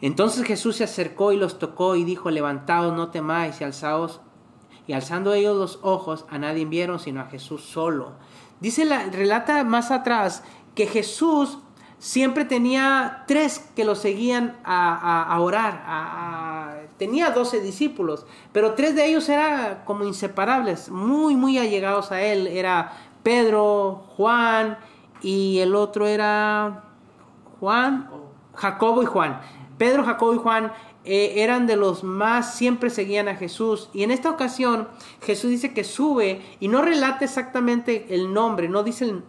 [0.00, 4.22] Entonces Jesús se acercó y los tocó y dijo, levantaos, no temáis, y alzaos.
[4.86, 8.12] Y alzando ellos los ojos, a nadie vieron sino a Jesús solo.
[8.60, 10.42] Dice la, relata más atrás
[10.74, 11.58] que Jesús
[11.98, 16.88] siempre tenía tres que lo seguían a, orar.
[16.96, 22.46] tenía doce discípulos, pero tres de ellos eran como inseparables, muy, muy allegados a él.
[22.46, 24.78] Era Pedro, Juan
[25.20, 26.84] y el otro era
[27.60, 28.08] Juan,
[28.54, 29.40] Jacobo y Juan.
[29.76, 30.72] Pedro, Jacobo y Juan
[31.04, 33.90] eh, eran de los más, siempre seguían a Jesús.
[33.92, 34.88] Y en esta ocasión
[35.22, 39.22] Jesús dice que sube y no relata exactamente el nombre, no dice el,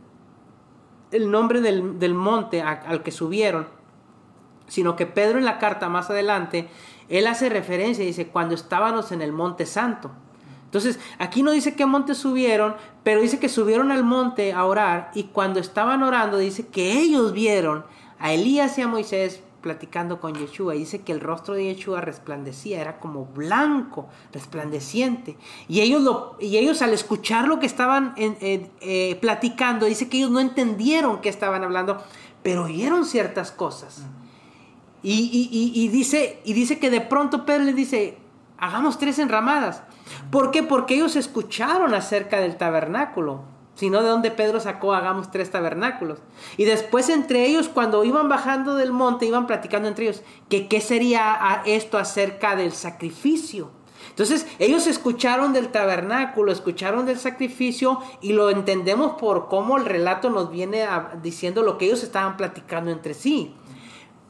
[1.12, 3.68] nombre del, monte al que subieron,
[4.68, 6.70] sino que Pedro en la carta más adelante,
[7.10, 10.12] él hace referencia y dice, cuando estábamos en el monte santo.
[10.66, 15.10] Entonces, aquí no dice qué monte subieron, pero dice que subieron al monte a orar
[15.16, 17.86] y cuando estaban orando dice que ellos vieron
[18.20, 20.74] a Elías y a Moisés platicando con Yeshua.
[20.74, 25.38] dice que el rostro de Yeshua resplandecía, era como blanco, resplandeciente.
[25.68, 30.32] Y ellos, lo, y ellos al escuchar lo que estaban eh, platicando, dice que ellos
[30.32, 32.04] no entendieron qué estaban hablando,
[32.44, 34.04] pero oyeron ciertas cosas.
[35.02, 38.18] Y, dice, y dice que de pronto Pedro le dice,
[38.58, 39.84] hagamos tres enramadas.
[40.32, 40.64] ¿Por qué?
[40.64, 43.44] Porque ellos escucharon acerca del tabernáculo
[43.80, 46.20] sino de donde Pedro sacó, hagamos tres tabernáculos.
[46.58, 50.82] Y después entre ellos, cuando iban bajando del monte, iban platicando entre ellos, que qué
[50.82, 53.72] sería esto acerca del sacrificio.
[54.10, 60.30] Entonces ellos escucharon del tabernáculo, escucharon del sacrificio y lo entendemos por cómo el relato
[60.30, 60.86] nos viene
[61.24, 63.56] diciendo lo que ellos estaban platicando entre sí.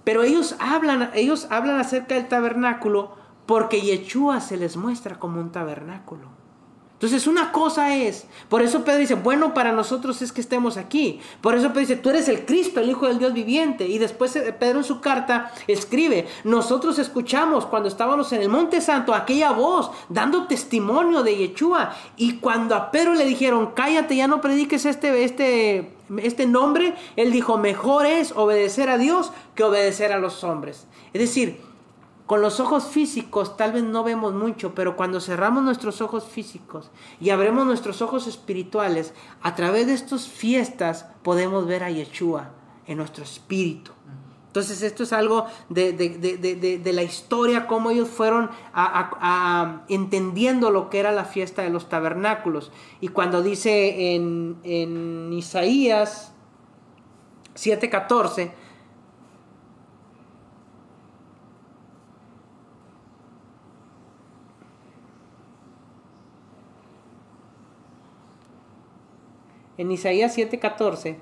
[0.04, 3.16] Pero ellos hablan, ellos hablan acerca del tabernáculo
[3.48, 6.39] porque Yeshua se les muestra como un tabernáculo.
[7.00, 11.22] Entonces una cosa es, por eso Pedro dice, bueno para nosotros es que estemos aquí.
[11.40, 13.88] Por eso Pedro dice, tú eres el Cristo, el Hijo del Dios viviente.
[13.88, 18.82] Y después eh, Pedro en su carta escribe, nosotros escuchamos cuando estábamos en el Monte
[18.82, 21.96] Santo aquella voz dando testimonio de Yeshua.
[22.18, 27.32] Y cuando a Pedro le dijeron, cállate, ya no prediques este, este, este nombre, él
[27.32, 30.86] dijo, mejor es obedecer a Dios que obedecer a los hombres.
[31.14, 31.69] Es decir,
[32.30, 36.92] con los ojos físicos tal vez no vemos mucho, pero cuando cerramos nuestros ojos físicos
[37.20, 42.52] y abremos nuestros ojos espirituales, a través de estas fiestas podemos ver a Yeshua
[42.86, 43.94] en nuestro espíritu.
[44.46, 48.52] Entonces esto es algo de, la historia, cómo ellos fueron
[49.88, 52.72] entendiendo lo que era la fiesta de los tabernáculos.
[53.02, 56.32] Y cuando dice en, en Isaías
[57.56, 58.52] 7:14,
[69.80, 71.18] en Isaías 7:14,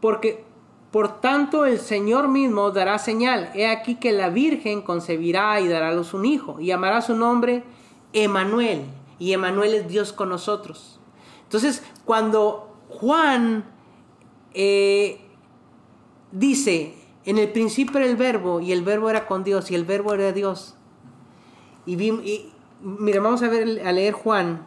[0.00, 0.44] porque
[0.92, 3.50] por tanto el Señor mismo dará señal.
[3.54, 7.16] He aquí que la Virgen concebirá y dará a luz un hijo, y llamará su
[7.16, 7.64] nombre
[8.12, 8.84] Emanuel,
[9.18, 10.93] y Emanuel es Dios con nosotros.
[11.54, 13.64] Entonces, cuando Juan
[14.54, 15.20] eh,
[16.32, 19.84] dice, en el principio era el verbo y el verbo era con Dios y el
[19.84, 20.74] verbo era Dios.
[21.86, 24.66] Y, y mira, vamos a ver a leer Juan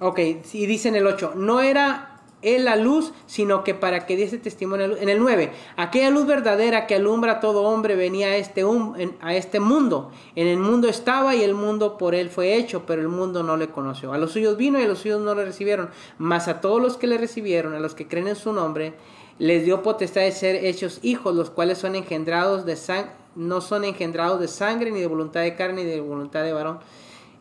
[0.00, 0.18] Ok,
[0.52, 2.14] y dice en el 8, no era
[2.44, 5.50] él la luz, sino que para que diese testimonio en el 9.
[5.76, 8.64] Aquella luz verdadera que alumbra a todo hombre venía a este,
[9.20, 10.10] a este mundo.
[10.36, 13.56] En el mundo estaba y el mundo por él fue hecho, pero el mundo no
[13.56, 14.12] le conoció.
[14.12, 15.88] A los suyos vino y a los suyos no le recibieron.
[16.18, 18.92] Mas a todos los que le recibieron, a los que creen en su nombre,
[19.38, 23.84] les dio potestad de ser hechos hijos, los cuales son engendrados de sangre, no son
[23.84, 26.78] engendrados de sangre, ni de voluntad de carne, ni de voluntad de varón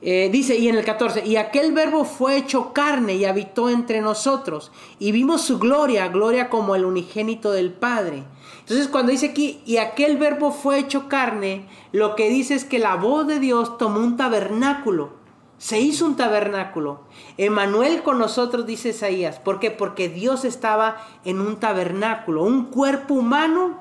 [0.06, 4.02] eh, dice, y en el 14, y aquel verbo fue hecho carne y habitó entre
[4.02, 8.26] nosotros, y vimos su gloria, gloria como el unigénito del Padre.
[8.60, 12.80] Entonces cuando dice aquí, y aquel verbo fue hecho carne, lo que dice es que
[12.80, 15.12] la voz de Dios tomó un tabernáculo,
[15.58, 17.04] se hizo un tabernáculo.
[17.38, 19.40] Emanuel con nosotros, dice Isaías.
[19.40, 19.72] ¿Por qué?
[19.72, 23.80] Porque Dios estaba en un tabernáculo, un cuerpo humano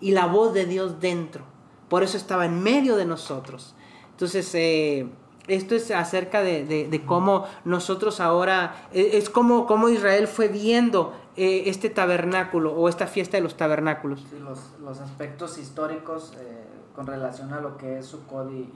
[0.00, 1.44] y la voz de Dios dentro.
[1.90, 3.74] Por eso estaba en medio de nosotros.
[4.12, 5.06] Entonces, eh,
[5.48, 11.64] esto es acerca de, cómo nosotros ahora, e, es como, como Israel fue viendo eh,
[11.66, 14.26] este tabernáculo o esta fiesta de los tabernáculos.
[14.30, 18.70] Sí, los, aspectos históricos eh, con relación a lo que es Sukkot y,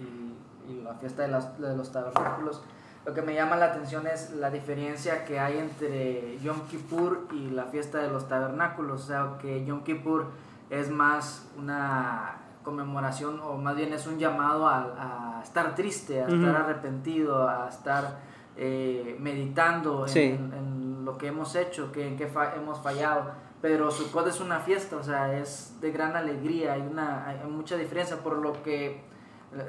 [0.69, 2.63] y, la fiesta de, de, los tabernáculos.
[3.05, 7.51] Lo que me llama la atención es la diferencia que hay entre Yom Kippur y
[7.51, 9.03] la fiesta de los tabernáculos.
[9.03, 10.27] O sea, que Yom Kippur
[10.71, 16.57] es más una conmemoración o más bien es un llamado a, estar triste, a estar
[16.57, 18.21] arrepentido, a estar
[18.57, 23.33] eh, meditando en, lo que hemos hecho, que, en qué hemos fallado.
[23.61, 27.77] Pero Sukkot es una fiesta, o sea, es de gran alegría, hay, una, hay mucha
[27.77, 28.17] diferencia.
[28.19, 29.03] Por lo que,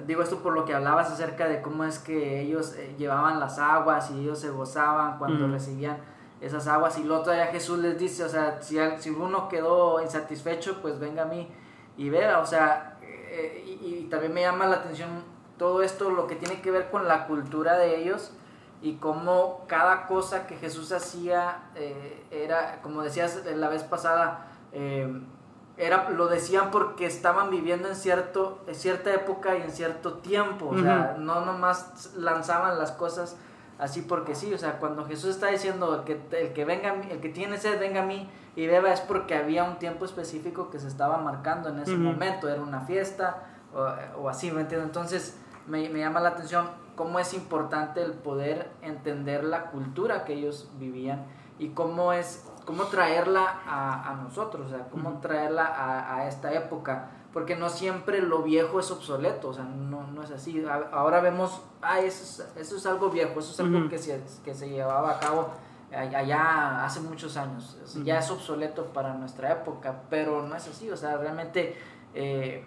[0.05, 3.59] digo esto por lo que hablabas acerca de cómo es que ellos eh, llevaban las
[3.59, 5.97] aguas y ellos se gozaban cuando recibían
[6.41, 6.97] esas aguas.
[6.99, 11.23] Y luego todavía Jesús les dice, o sea, si, si uno quedó insatisfecho, pues venga
[11.23, 11.47] a mí
[11.97, 15.09] y vea, o sea, eh, y, también me llama la atención
[15.57, 18.31] todo esto, lo que tiene que ver con la cultura de ellos
[18.81, 25.21] y cómo cada cosa que Jesús hacía eh, era, como decías la vez pasada, eh,
[25.77, 30.69] era, lo decían porque estaban viviendo en, cierto, en cierta época y en cierto tiempo,
[30.69, 33.37] o sea, no nomás lanzaban las cosas
[33.84, 37.19] así porque sí, o sea, cuando Jesús está diciendo el que, el que venga, el
[37.19, 40.79] que tiene sed, venga a mí y beba, es porque había un tiempo específico que
[40.79, 43.43] se estaba marcando en ese momento, era una fiesta
[44.17, 44.88] o, así, ¿me entiendes?
[44.88, 50.34] Entonces me, me, llama la atención cómo es importante el poder entender la cultura que
[50.34, 51.25] ellos vivían
[51.59, 56.53] y cómo es, cómo traerla a, a nosotros, o sea, cómo traerla a, a esta
[56.53, 60.63] época porque no siempre lo viejo es obsoleto, o sea, no, no es así.
[60.91, 64.53] Ahora vemos, ah, eso es, eso es algo viejo, eso es algo que, se, que
[64.53, 65.49] se llevaba a cabo
[65.91, 70.97] allá hace muchos años, ya es obsoleto para nuestra época, pero no es así, o
[70.97, 71.75] sea, realmente
[72.15, 72.65] eh,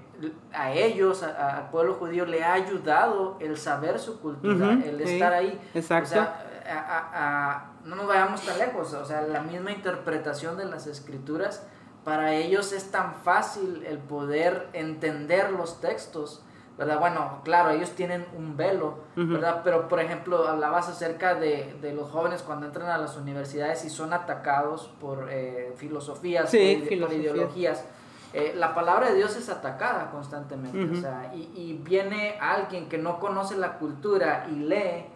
[0.53, 5.61] a ellos, al pueblo judío, le ha ayudado el saber su cultura, el estar ahí.
[5.75, 6.11] Exacto.
[6.11, 11.67] O sea, no nos vayamos tan lejos, o sea, la misma interpretación de las escrituras
[12.07, 16.41] para ellos es tan fácil el poder entender los textos,
[16.79, 17.01] ¿verdad?
[17.01, 19.63] Bueno, claro, ellos tienen un velo, ¿verdad?
[19.65, 23.91] Pero, por ejemplo, hablabas acerca de, de, los jóvenes cuando entran a las universidades y
[23.91, 27.85] son atacados por eh, filosofías, por, ideologías.
[28.33, 32.99] Eh, la palabra de Dios es atacada constantemente, o sea, y, y viene alguien que
[32.99, 35.07] no conoce la cultura y lee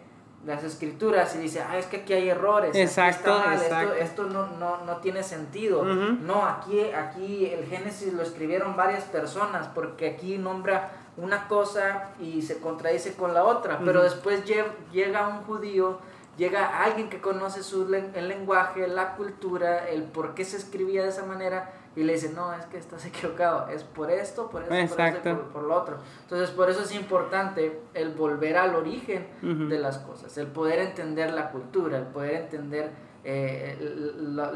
[0.45, 4.83] las escrituras y dice, ah, es que aquí hay errores, exacto, Esto, esto no, no,
[4.85, 5.83] no, tiene sentido.
[5.83, 12.41] No, aquí, aquí el Génesis lo escribieron varias personas porque aquí nombra una cosa y
[12.41, 15.99] se contradice con la otra, pero después llega un judío,
[16.37, 21.09] llega alguien que conoce su, el lenguaje, la cultura, el por qué se escribía de
[21.09, 24.95] esa manera y le dice, no, es que estás equivocado, es por esto, por esto,
[24.95, 25.97] por, esto por, lo otro.
[26.23, 31.31] Entonces, por eso es importante el volver al origen de las cosas, el poder entender
[31.31, 32.91] la cultura, el poder entender
[33.23, 33.77] eh,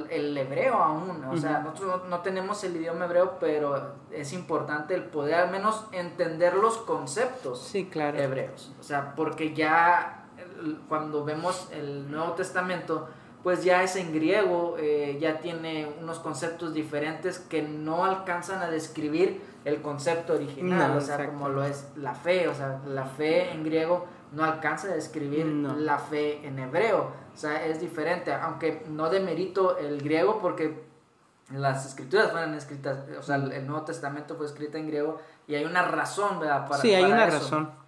[0.09, 1.23] el, hebreo aún.
[1.25, 5.86] O sea, nosotros no, tenemos el idioma hebreo, pero es importante el poder al menos
[5.91, 8.17] entender los conceptos sí, claro.
[8.17, 8.73] hebreos.
[8.79, 10.25] O sea, porque ya
[10.88, 13.07] cuando vemos el Nuevo Testamento,
[13.45, 18.71] pues ya es en griego, eh, ya tiene unos conceptos diferentes que no alcanzan a
[18.71, 23.51] describir el concepto original, o sea, como lo es la fe, o sea, la fe
[23.51, 28.83] en griego no alcanza a describir la fe en hebreo, o sea, es diferente, aunque
[28.89, 30.83] no demerito el griego porque
[31.51, 35.65] las escrituras fueron escritas, o sea, el Nuevo Testamento fue escrito en griego y hay
[35.65, 36.67] una razón, ¿verdad?
[36.67, 37.84] Para, sí, hay una razón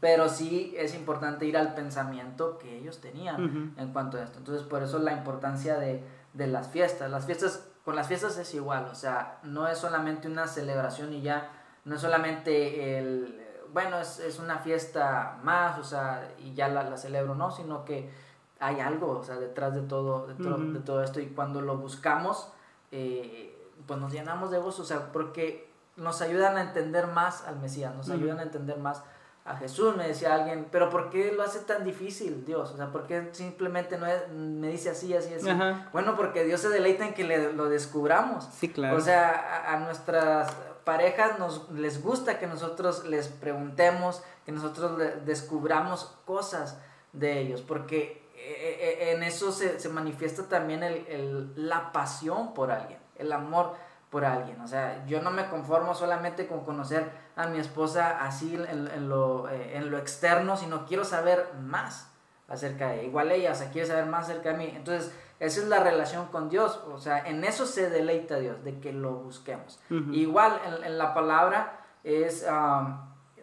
[0.00, 4.38] pero sí es importante ir al pensamiento que ellos tenían en cuanto a esto.
[4.38, 7.10] Entonces, por eso la importancia de, de, las fiestas.
[7.10, 11.20] Las fiestas, con las fiestas es igual, o sea, no es solamente una celebración y
[11.20, 11.50] ya,
[11.84, 16.82] no es solamente el, bueno, es, es una fiesta más, o sea, y ya la,
[16.84, 18.10] la celebro, no, sino que
[18.58, 21.20] hay algo, o sea, detrás de todo, de, de todo esto.
[21.20, 22.52] Y cuando lo buscamos,
[22.90, 27.58] eh, pues nos llenamos de gozo, o sea, porque nos ayudan a entender más al
[27.58, 29.02] Mesías, nos ayudan a entender más
[29.44, 32.72] a Jesús, me decía alguien, pero ¿por qué lo hace tan difícil Dios?
[32.72, 35.48] O sea, ¿por qué simplemente no me dice así, así, así?
[35.92, 38.48] Bueno, porque Dios se deleita en que le, lo descubramos.
[38.52, 38.96] Sí, claro.
[38.96, 40.52] O sea, a, nuestras
[40.84, 46.78] parejas nos, les gusta que nosotros les preguntemos, que nosotros descubramos cosas
[47.12, 52.52] de ellos, porque eh, eh, en eso se, se manifiesta también el, el, la pasión
[52.52, 53.74] por alguien, el amor
[54.10, 54.60] por alguien.
[54.60, 59.48] O sea, yo no me conformo solamente con conocer a mi esposa así en, lo,
[59.48, 62.10] eh, en lo externo, sino quiero saber más
[62.48, 63.02] acerca de ella.
[63.04, 64.72] Igual ella, o sea, quiere saber más acerca de mí.
[64.74, 66.82] Entonces, esa es la relación con Dios.
[66.88, 69.78] O sea, en eso se deleita Dios, de que lo busquemos.
[69.88, 72.44] Igual en, la palabra es...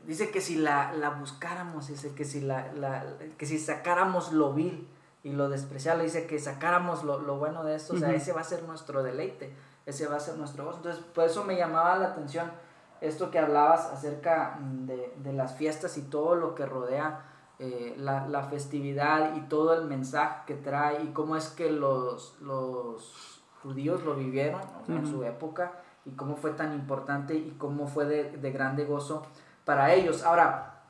[0.04, 3.06] dice que si la, la buscáramos, dice que si, la, la,
[3.38, 4.90] que si sacáramos lo vil
[5.24, 8.42] y lo despreciable, dice que sacáramos lo, lo bueno de esto, o sea, ese va
[8.42, 9.54] a ser nuestro deleite
[9.88, 10.78] ese va a ser nuestro gozo.
[10.78, 12.52] Entonces, por eso me llamaba la atención
[13.00, 17.22] esto que hablabas acerca de, de las fiestas y todo lo que rodea
[17.60, 22.36] eh, la, la, festividad y todo el mensaje que trae y cómo es que los,
[22.42, 25.72] los judíos lo vivieron en su época
[26.06, 29.26] y cómo fue tan importante y cómo fue de, de grande gozo
[29.64, 30.24] para ellos.
[30.24, 30.82] Ahora,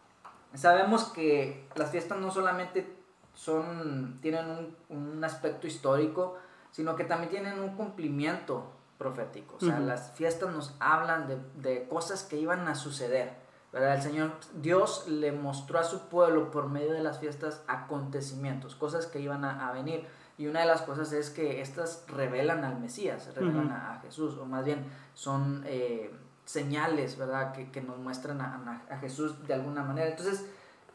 [0.55, 2.97] sabemos que las fiestas no solamente
[3.33, 6.35] son, tienen un, un aspecto histórico,
[6.71, 9.57] sino que también tienen un cumplimiento profético.
[9.57, 13.35] O sea, las fiestas nos hablan de, de, cosas que iban a suceder.
[13.71, 13.95] ¿verdad?
[13.95, 19.05] El Señor Dios le mostró a su pueblo por medio de las fiestas acontecimientos, cosas
[19.05, 20.07] que iban a, a venir.
[20.37, 24.45] Y una de las cosas es que estas revelan al Mesías, revelan a, Jesús, o
[24.45, 24.85] más bien
[25.15, 26.11] son eh,
[26.45, 27.53] señales, ¿verdad?
[27.53, 30.09] Que, que nos muestran a, a, Jesús de alguna manera.
[30.09, 30.45] Entonces,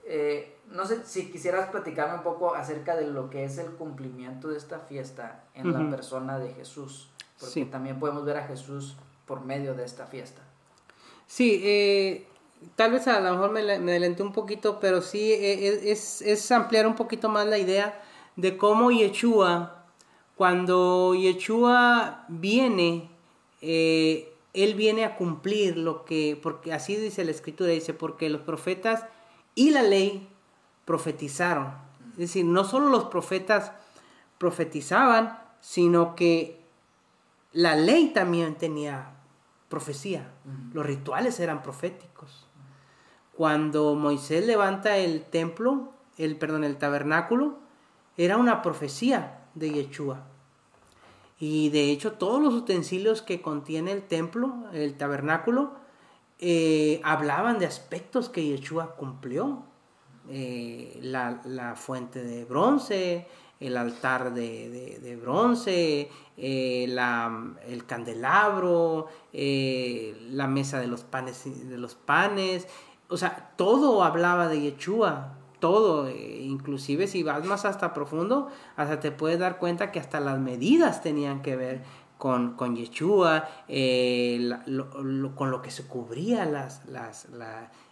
[0.05, 4.49] eh, no sé si quisieras platicarme un poco acerca de lo que es el cumplimiento
[4.49, 7.12] de esta fiesta en la persona de Jesús
[7.43, 10.43] porque también podemos ver a Jesús por medio de esta fiesta.
[11.27, 12.27] Sí, eh,
[12.77, 16.51] tal vez a lo mejor me, me adelanté un poquito, pero sí eh, es, es,
[16.53, 18.03] ampliar un poquito más la idea
[18.37, 19.85] de cómo Yeshua,
[20.37, 23.11] cuando Yeshua viene,
[23.61, 28.43] eh, él viene a cumplir lo que, porque así dice la escritura, dice, porque los
[28.43, 29.07] profetas
[29.55, 30.29] y la ley
[30.85, 31.73] profetizaron.
[32.13, 33.73] Es decir, no solo los profetas
[34.39, 36.62] profetizaban, sino que
[37.53, 39.15] la ley también tenía
[39.69, 40.33] profecía,
[40.73, 42.47] los rituales eran proféticos.
[43.35, 47.59] Cuando Moisés levanta el templo, el perdón, el tabernáculo,
[48.17, 50.27] era una profecía de Yeshua.
[51.39, 55.73] Y de hecho todos los utensilios que contiene el templo, el tabernáculo,
[56.39, 59.65] eh, hablaban de aspectos que Yeshua cumplió.
[60.29, 63.27] Eh, la, la, fuente de bronce,
[63.63, 71.95] el altar de, bronce, eh, el candelabro, eh, la mesa de los panes, de los
[71.95, 72.67] panes,
[73.09, 78.99] o sea, todo hablaba de Yeshua, todo, eh, inclusive si vas más hasta profundo, hasta
[79.01, 81.83] te puedes dar cuenta que hasta las medidas tenían que ver
[82.19, 82.75] con, con
[85.37, 87.29] con lo que se cubría las, las,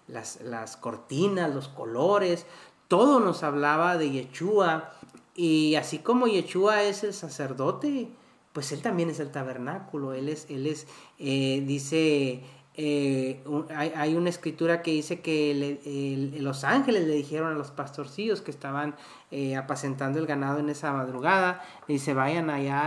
[0.09, 2.47] las, las cortinas, los colores,
[2.91, 4.91] todo nos hablaba de Yeshua
[5.35, 8.09] y así como Yeshua es el sacerdote,
[8.53, 10.13] pues él también es el tabernáculo.
[10.13, 10.87] Él es, él es,
[11.19, 12.43] eh, dice,
[12.75, 18.51] eh, hay, una escritura que dice que los ángeles le dijeron a los pastorcillos que
[18.51, 18.97] estaban
[19.31, 22.87] eh, apacentando el ganado en esa madrugada, dice, vayan allá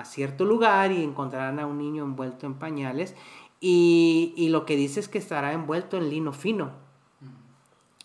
[0.00, 3.14] a, cierto lugar y encontrarán a un niño envuelto en pañales.
[3.60, 6.87] Y, y lo que dice es que estará envuelto en lino fino.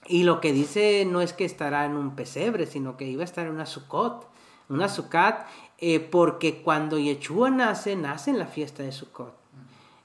[0.08, 3.26] Y lo que dice no es que estará en un pesebre, sino que iba a
[3.26, 4.28] estar en una sukkot,
[4.70, 5.46] una sukkot,
[5.86, 9.34] eh, porque cuando Yeshua nace, nace en la fiesta de Sukkot.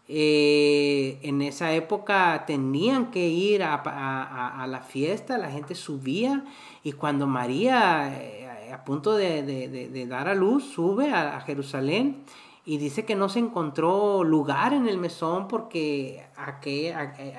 [0.09, 6.44] Eh, en esa época tenían que ir a, la fiesta, la gente subía
[6.82, 12.24] y cuando María, eh, a punto de, dar a luz, sube a, Jerusalén
[12.64, 16.26] y dice que no se encontró lugar en el mesón porque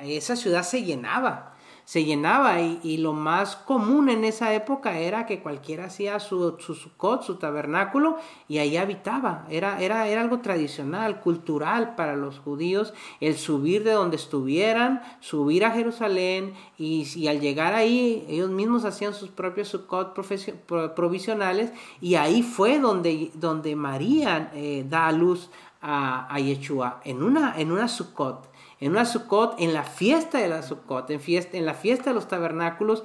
[0.03, 1.48] esa ciudad se llenaba
[1.89, 6.75] se llenaba y, lo más común en esa época era que cualquiera hacía su, su
[6.75, 8.17] su tabernáculo
[8.47, 9.47] y ahí habitaba.
[9.49, 15.65] Era, era, era algo tradicional, cultural para los judíos, el subir de donde estuvieran, subir
[15.65, 20.13] a Jerusalén y, al llegar ahí ellos mismos hacían sus propios Sukkot
[20.93, 25.49] provisionales y ahí fue donde, donde María eh, da a luz
[25.81, 27.87] a, a Yeshua en una, en una
[28.79, 32.13] en una Sukkot, en la fiesta de la Sukkot, en, fiesta, en la fiesta de
[32.13, 33.03] los tabernáculos.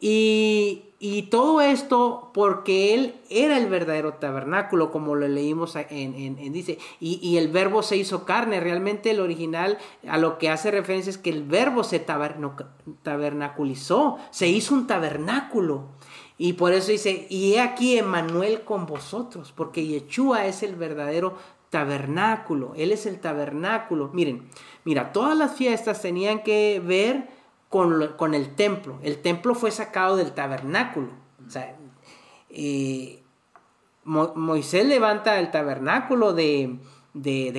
[0.00, 0.90] Y,
[1.30, 7.36] todo esto porque Él era el verdadero tabernáculo, como lo leímos en, dice, y, y,
[7.38, 8.60] el verbo se hizo carne.
[8.60, 12.00] Realmente el original a lo que hace referencia es que el verbo se
[13.02, 15.88] tabernaculizó, se hizo un tabernáculo.
[16.36, 21.36] Y por eso dice, y he aquí Emanuel con vosotros, porque Yeshua es el verdadero
[21.74, 24.08] tabernáculo, Él es el tabernáculo.
[24.12, 24.48] Miren,
[24.84, 27.26] mira, todas las fiestas tenían que ver
[27.68, 28.00] con,
[28.32, 29.00] el templo.
[29.02, 31.08] El templo fue sacado del tabernáculo.
[31.44, 31.74] O sea,
[32.48, 33.24] eh,
[34.04, 36.78] Moisés levanta el tabernáculo de,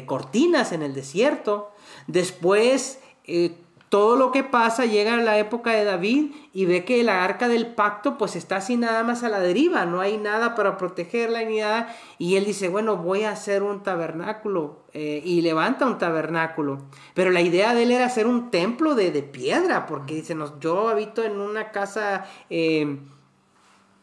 [0.06, 1.72] cortinas en el desierto.
[2.08, 3.58] Después, eh,
[3.96, 7.48] todo lo que pasa llega a la época de David y ve que la arca
[7.48, 11.46] del pacto pues está así nada más a la deriva, no hay nada para protegerla
[11.46, 11.96] ni nada.
[12.18, 16.80] Y él dice, bueno, voy a hacer un tabernáculo eh, y levanta un tabernáculo.
[17.14, 21.24] Pero la idea de él era hacer un templo de, piedra, porque dice, yo habito
[21.24, 22.26] en una casa...
[22.50, 23.00] Eh,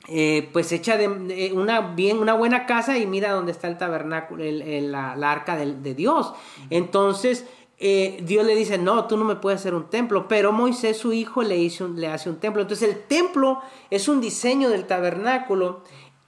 [0.09, 4.43] eh, pues hecha de, una, bien, una buena casa y mira dónde está el tabernáculo,
[4.43, 6.35] la, arca de, de Dios.
[6.71, 7.47] Entonces,
[7.85, 11.13] eh, Dios le dice, no, tú no me puedes hacer un templo, pero Moisés, su
[11.13, 12.63] hijo, le, hizo, le hace un templo.
[12.63, 13.61] Entonces el templo
[13.91, 15.83] es un diseño del tabernáculo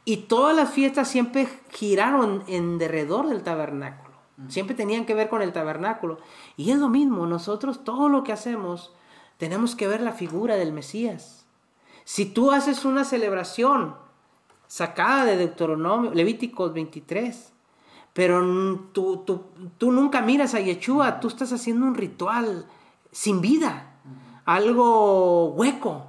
[0.05, 4.17] y todas las fiestas siempre giraron en derredor del tabernáculo.
[4.49, 6.19] Siempre tenían que ver con el tabernáculo.
[6.57, 8.93] Y es lo mismo, nosotros todo lo que hacemos
[9.37, 11.47] tenemos que ver la figura del Mesías.
[12.03, 13.95] Si tú haces una celebración
[14.67, 17.54] sacada de Deuteronomio, Levíticos 23,
[18.15, 18.41] pero
[18.93, 19.25] tú,
[19.77, 22.65] tú, nunca miras a Yeshua, tú estás haciendo un ritual
[23.11, 23.97] sin vida,
[24.45, 26.07] algo hueco.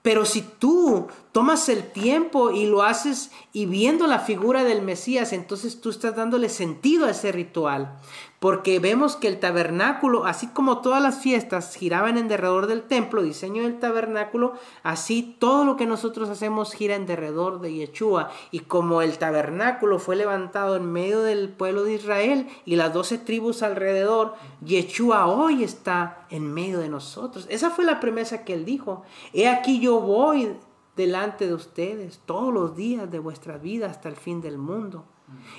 [0.00, 5.32] Pero si tú tomas el tiempo y lo haces y viendo la figura del Mesías,
[5.32, 7.98] entonces tú estás dándole sentido a ese ritual
[8.42, 13.22] porque vemos que el tabernáculo, así como todas las fiestas giraban en derredor del templo,
[13.22, 18.30] diseño del tabernáculo, así todo lo que nosotros hacemos gira en derredor de Yeshua.
[18.50, 23.16] Y como el tabernáculo fue levantado en medio del pueblo de Israel y las doce
[23.16, 27.46] tribus alrededor, Yeshua hoy está en medio de nosotros.
[27.48, 29.04] Esa fue la promesa que él dijo.
[29.32, 30.56] He aquí yo voy
[30.96, 35.04] delante de ustedes todos los días de vuestra vida hasta el fin del mundo.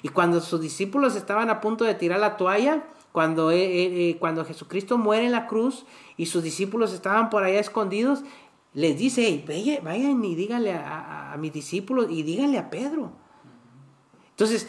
[0.01, 4.17] Y cuando sus discípulos estaban a punto de tirar la toalla, cuando, eh, eh, eh,
[4.19, 5.85] cuando Jesucristo muere en la cruz
[6.17, 8.23] y sus discípulos estaban por allá escondidos,
[8.73, 9.43] les dice,
[9.83, 13.11] vayan y díganle a, a, mis discípulos y díganle a Pedro.
[14.31, 14.67] Entonces,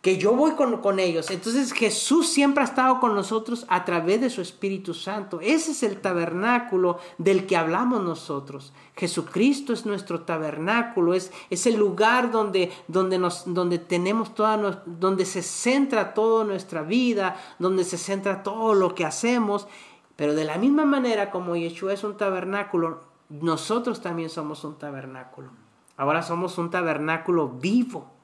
[0.00, 1.30] que yo voy con, ellos.
[1.30, 5.40] Entonces Jesús siempre ha estado con nosotros a través de su Espíritu Santo.
[5.40, 8.72] Ese es el tabernáculo del que hablamos nosotros.
[8.94, 15.26] Jesucristo es nuestro tabernáculo, es, es el lugar donde, donde, nos, donde tenemos toda, donde
[15.26, 19.66] se centra toda nuestra vida, donde se centra todo lo que hacemos.
[20.14, 25.50] Pero de la misma manera como Yeshua es un tabernáculo, nosotros también somos un tabernáculo.
[25.96, 28.17] Ahora somos un tabernáculo vivo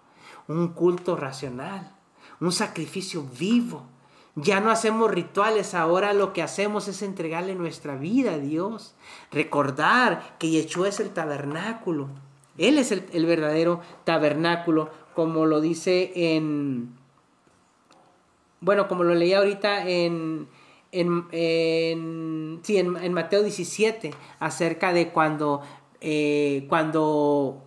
[0.48, 1.94] un culto racional,
[2.40, 3.84] un sacrificio vivo.
[4.36, 8.94] Ya no hacemos rituales, ahora lo que hacemos es entregarle nuestra vida a Dios.
[9.30, 12.08] Recordar que Yeshua es el tabernáculo.
[12.58, 16.96] Él es el, verdadero tabernáculo, como lo dice en...
[18.60, 20.48] Bueno, como lo leí ahorita en,
[20.90, 25.60] en, en, Mateo 17, acerca de cuando,
[26.00, 27.62] eh, cuando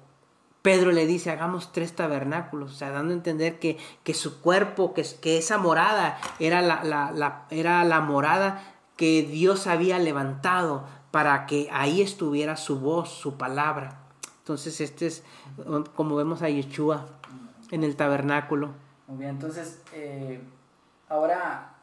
[0.68, 4.94] Pedro le dice, hagamos tres tabernáculos, o sea, dando a entender que, que su cuerpo,
[4.94, 8.62] que, que esa morada era la, era la morada
[8.98, 14.02] que Dios había levantado para que ahí estuviera su voz, su palabra.
[14.40, 15.24] Entonces, este es
[15.96, 17.06] como vemos a Yeshua
[17.72, 18.72] en el tabernáculo.
[19.08, 20.42] Muy bien, entonces, eh,
[21.08, 21.76] ahora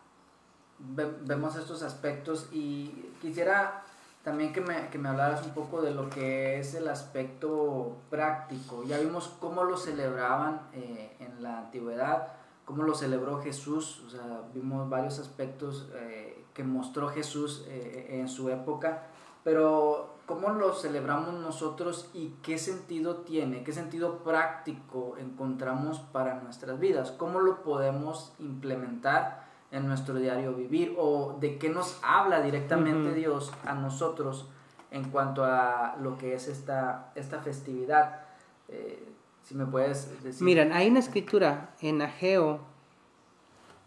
[0.78, 2.88] vemos estos aspectos y
[3.22, 3.83] quisiera
[4.24, 8.82] también que me, que me hablaras un poco de lo que es el aspecto práctico.
[8.84, 12.28] Ya vimos cómo lo celebraban eh, en la antigüedad,
[12.64, 18.28] cómo lo celebró Jesús, o sea, vimos varios aspectos eh, que mostró Jesús eh, en
[18.28, 19.02] su época,
[19.44, 26.78] pero cómo lo celebramos nosotros y qué sentido tiene, qué sentido práctico encontramos para nuestras
[26.78, 29.43] vidas, cómo lo podemos implementar
[29.74, 34.48] en nuestro diario vivir o de qué nos habla directamente Dios a nosotros
[34.92, 38.20] en cuanto a lo que es esta, esta festividad.
[38.68, 39.12] Eh,
[39.42, 40.44] si me puedes decir.
[40.44, 42.60] Miren, hay una escritura en Ageo,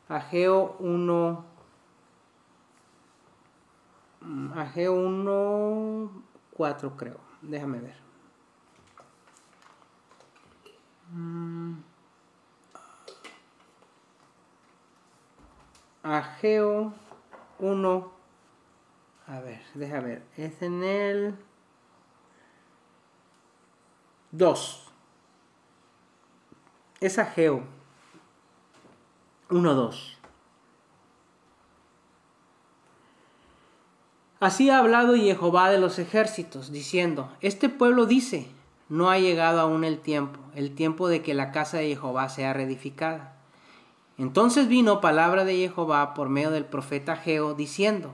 [0.10, 1.46] Ageo 1,
[4.22, 7.96] mm, Ageo 1, 4 creo, déjame ver.
[11.14, 11.87] Mm.
[16.16, 16.94] Ageo
[17.60, 18.12] 1.
[19.28, 20.24] A ver, déjame ver.
[20.38, 21.36] Es en el.
[24.32, 24.84] 2.
[27.00, 27.64] Es Ageo
[29.50, 30.18] 1, 2.
[34.40, 38.48] Así ha hablado Jehová de los ejércitos, diciendo, Este pueblo dice,
[38.88, 42.54] no ha llegado aún el tiempo, el tiempo de que la casa de Jehová sea
[42.54, 43.37] reedificada.
[44.18, 48.14] Entonces vino palabra de Jehová por medio del profeta Ageo, diciendo,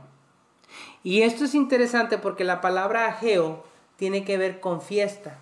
[1.04, 3.64] y esto es interesante porque la palabra Ageo
[3.97, 5.39] tiene que ver con fiesta.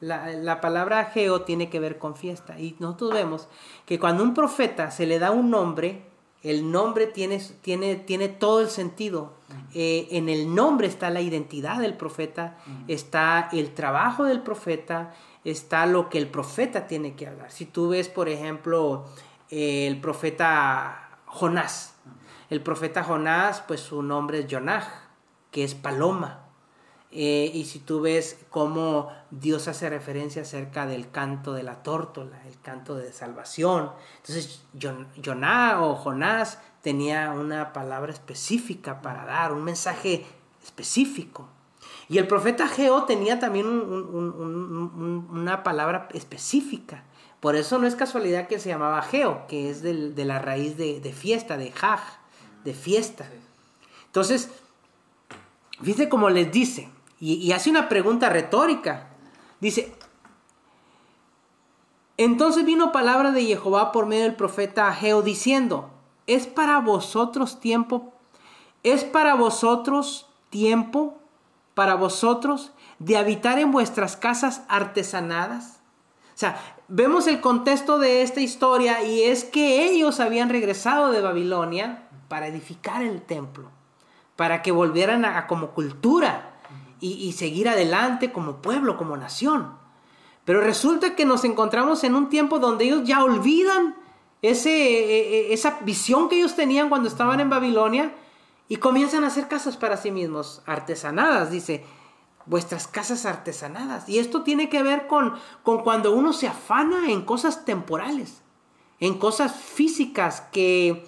[0.00, 2.58] La, palabra Ageo tiene que ver con fiesta.
[2.58, 3.48] Y nosotros vemos
[3.86, 6.02] que cuando un profeta se le da un nombre,
[6.42, 9.34] el nombre tiene, tiene, tiene todo el sentido.
[9.74, 12.58] Eh, en el nombre está la identidad del profeta,
[12.88, 17.52] está el trabajo del profeta, está lo que el profeta tiene que hablar.
[17.52, 19.04] Si tú ves, por ejemplo,
[19.52, 21.94] el profeta Jonás.
[22.48, 24.84] El profeta Jonás, pues su nombre es Jonaj,
[25.50, 26.46] que es paloma.
[27.10, 32.40] Eh, y si tú ves cómo Dios hace referencia acerca del canto de la tórtola,
[32.46, 33.92] el canto de salvación.
[34.16, 34.64] Entonces,
[35.22, 40.24] Joná o Jonás tenía una palabra específica para dar, un mensaje
[40.64, 41.46] específico.
[42.08, 47.04] Y el profeta Geo tenía también una palabra específica.
[47.42, 51.12] Por eso no es casualidad que se llamaba Geo, que es de la raíz de,
[51.12, 52.00] fiesta, de Jaj,
[52.62, 53.28] de fiesta.
[54.06, 54.48] Entonces,
[55.82, 56.88] fíjate cómo les dice,
[57.18, 59.08] y, hace una pregunta retórica.
[59.58, 59.92] Dice,
[62.16, 65.90] entonces vino palabra de Jehová por medio del profeta Ageo diciendo,
[66.28, 68.12] es para vosotros tiempo,
[68.84, 71.18] es para vosotros tiempo,
[71.74, 72.70] para vosotros
[73.00, 75.80] de habitar en vuestras casas artesanadas.
[76.36, 81.22] O sea, vemos el contexto de esta historia y es que ellos habían regresado de
[81.22, 83.70] Babilonia para edificar el templo,
[84.36, 86.50] para que volvieran a como cultura
[87.00, 89.72] y, seguir adelante como pueblo, como nación.
[90.44, 93.96] Pero resulta que nos encontramos en un tiempo donde ellos ya olvidan
[94.42, 98.12] ese, e, e, esa visión que ellos tenían cuando estaban en Babilonia
[98.68, 101.84] y comienzan a hacer casas para sí mismos, artesanadas, dice,
[102.46, 104.08] vuestras casas artesanadas.
[104.08, 108.42] Y esto tiene que ver con, con cuando uno se afana en cosas temporales,
[109.00, 111.04] en cosas físicas que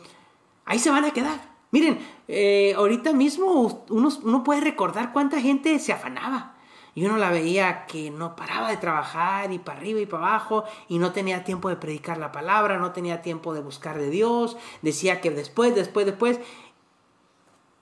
[0.64, 1.55] ahí se van a quedar.
[1.70, 6.55] Miren, eh, ahorita mismo uno, puede recordar cuánta gente se afanaba.
[6.95, 10.62] Y uno la veía que no paraba de trabajar y para arriba y para abajo
[10.87, 14.57] y no tenía tiempo de predicar la palabra, no tenía tiempo de buscar de Dios,
[14.82, 16.39] decía que después, después, después.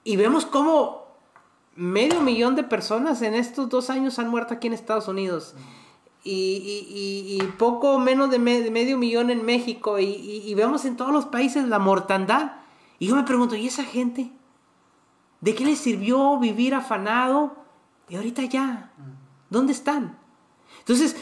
[0.05, 1.02] Y vemos cómo
[1.75, 5.55] medio millón de personas en estos dos años han muerto aquí en Estados Unidos.
[6.25, 9.99] Y, poco menos de, medio millón en México.
[9.99, 12.53] y vemos en todos los países la mortandad.
[12.99, 14.31] Y yo me pregunto, ¿y esa gente?
[15.41, 17.57] ¿De qué les sirvió vivir afanado?
[18.09, 18.93] Y ahorita ya,
[19.51, 20.17] ¿dónde están?
[20.79, 21.17] Entonces,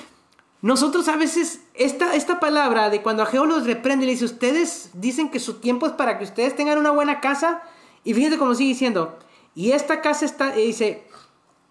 [0.60, 5.30] nosotros a veces, esta, esta palabra de cuando Ageo los reprende, le dice, ustedes dicen
[5.30, 7.62] que su tiempo es para que ustedes tengan una buena casa.
[8.04, 9.18] Y fíjense cómo sigue diciendo,
[9.54, 11.06] y esta casa está, dice,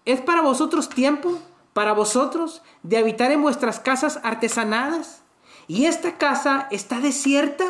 [0.04, 1.38] es para vosotros tiempo,
[1.72, 5.22] para vosotros, de habitar en vuestras casas artesanadas.
[5.66, 7.64] Y esta casa está desierta.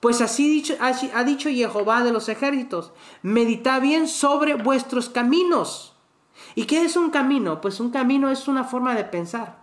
[0.00, 5.96] Pues así ha dicho Jehová de los ejércitos, medita bien sobre vuestros caminos.
[6.54, 7.60] ¿Y qué es un camino?
[7.60, 9.58] Pues un camino es una forma de pensar.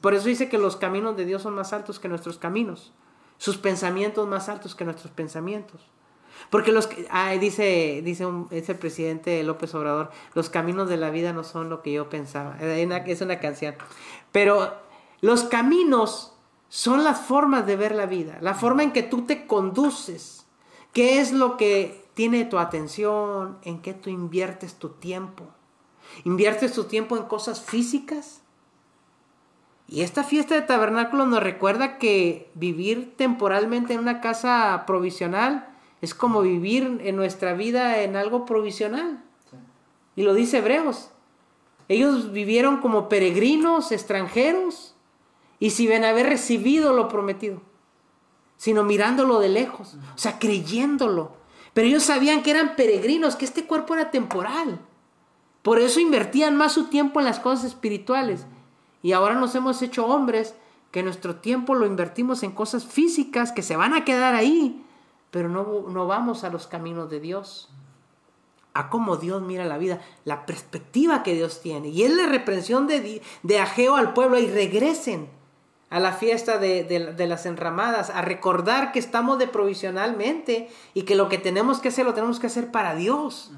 [0.00, 2.92] Por eso dice que los caminos de Dios son más altos que nuestros caminos,
[3.38, 5.82] sus pensamientos más altos que nuestros pensamientos.
[6.50, 6.88] Porque los
[7.40, 11.82] dice, dice es el presidente López Obrador, los caminos de la vida no son lo
[11.82, 12.56] que yo pensaba.
[12.60, 13.74] Es una canción.
[14.32, 14.74] Pero
[15.20, 16.36] los caminos
[16.68, 20.46] son las formas de ver la vida, la forma en que tú te conduces,
[20.92, 25.44] qué es lo que tiene tu atención, en qué tú inviertes tu tiempo.
[26.24, 28.42] ¿Inviertes tu tiempo en cosas físicas?
[29.88, 36.14] Y esta fiesta de tabernáculo nos recuerda que vivir temporalmente en una casa provisional es
[36.14, 39.22] como vivir en nuestra vida en algo provisional.
[40.16, 41.10] Y lo dice Hebreos.
[41.88, 44.94] Ellos vivieron como peregrinos, extranjeros,
[45.58, 47.60] y si ven haber recibido lo prometido,
[48.56, 51.32] sino mirándolo de lejos, o sea, creyéndolo.
[51.72, 54.78] Pero ellos sabían que eran peregrinos, que este cuerpo era temporal.
[55.62, 58.46] Por eso invertían más su tiempo en las cosas espirituales.
[59.02, 60.54] Y ahora nos hemos hecho hombres
[60.90, 64.83] que nuestro tiempo lo invertimos en cosas físicas que se van a quedar ahí,
[65.34, 67.68] pero no, no vamos a los caminos de Dios.
[68.72, 71.88] A cómo Dios mira la vida, la perspectiva que Dios tiene.
[71.88, 75.28] Y es la reprensión de, de Ageo al pueblo y regresen
[75.90, 81.28] a la fiesta de, las enramadas, a recordar que estamos de provisionalmente y que lo
[81.28, 83.50] que tenemos que hacer lo tenemos que hacer para Dios.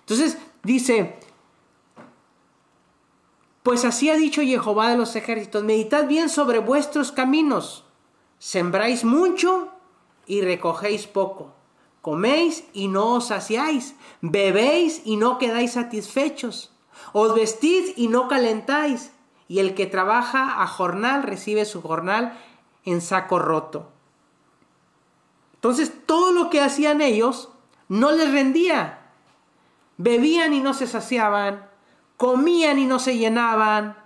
[0.00, 1.20] Entonces dice,
[3.62, 7.84] Pues así ha dicho Jehová de los ejércitos, meditad bien sobre vuestros caminos,
[8.40, 9.70] sembráis mucho
[10.26, 11.52] y recogéis poco,
[12.02, 16.72] coméis y no os saciáis, bebéis y no quedáis satisfechos,
[17.12, 19.12] os vestid y no calentáis,
[19.48, 22.38] y el que trabaja a jornal recibe su jornal
[22.84, 23.88] en saco roto.
[25.54, 27.50] Entonces todo lo que hacían ellos
[27.88, 29.10] no les rendía.
[29.96, 31.68] Bebían y no se saciaban,
[32.16, 33.96] comían y no se llenaban,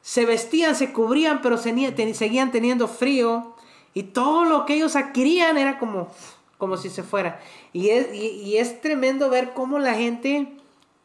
[0.00, 3.53] se vestían, se cubrían, pero seguían teniendo frío.
[3.94, 6.08] Y todo lo que ellos adquirían era como,
[6.58, 7.40] como si se fuera.
[7.72, 10.52] Y es, y es tremendo ver cómo la gente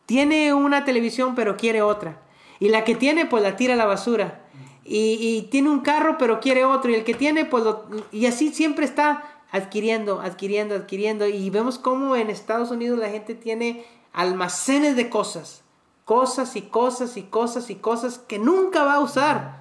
[0.09, 2.19] tiene una televisión pero quiere otra.
[2.59, 4.41] Y la que tiene pues la tira a la basura.
[4.83, 6.89] Y, tiene un carro pero quiere otro.
[6.89, 7.63] Y el que tiene pues
[8.11, 11.27] Y así siempre está adquiriendo, adquiriendo, adquiriendo.
[11.27, 15.61] Y vemos cómo en Estados Unidos la gente tiene almacenes de cosas.
[16.05, 19.59] Cosas y cosas y cosas y cosas que nunca va a usar.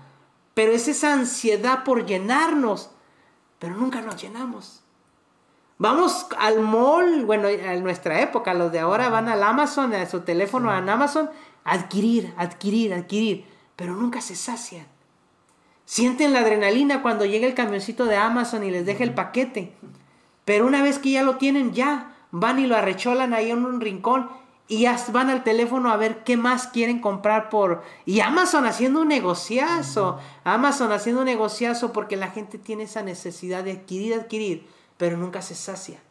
[0.55, 2.91] Pero es esa ansiedad por llenarnos.
[3.59, 4.83] Pero nunca nos llenamos.
[5.79, 10.21] Vamos al mall, bueno, en nuestra época, los de ahora van al Amazon, a su
[10.21, 11.31] teléfono, a Amazon,
[11.63, 13.45] adquirir, adquirir, adquirir,
[13.77, 14.87] pero nunca se sacian.
[15.85, 19.73] Sienten la adrenalina cuando llega el camioncito de Amazon y les deja el paquete.
[20.45, 23.81] Pero una vez que ya lo tienen, ya van y lo arrecholan ahí en un
[23.81, 24.29] rincón
[24.69, 27.83] y ya van al teléfono a ver qué más quieren comprar por...
[28.05, 33.65] Y Amazon haciendo un negociazo, Amazon haciendo un negociazo porque la gente tiene esa necesidad
[33.65, 36.03] de adquirir, adquirir, pero nunca se sacia.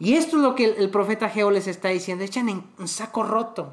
[0.00, 3.22] Y esto es lo que el, profeta Geo les está diciendo, echan en un saco
[3.22, 3.72] roto.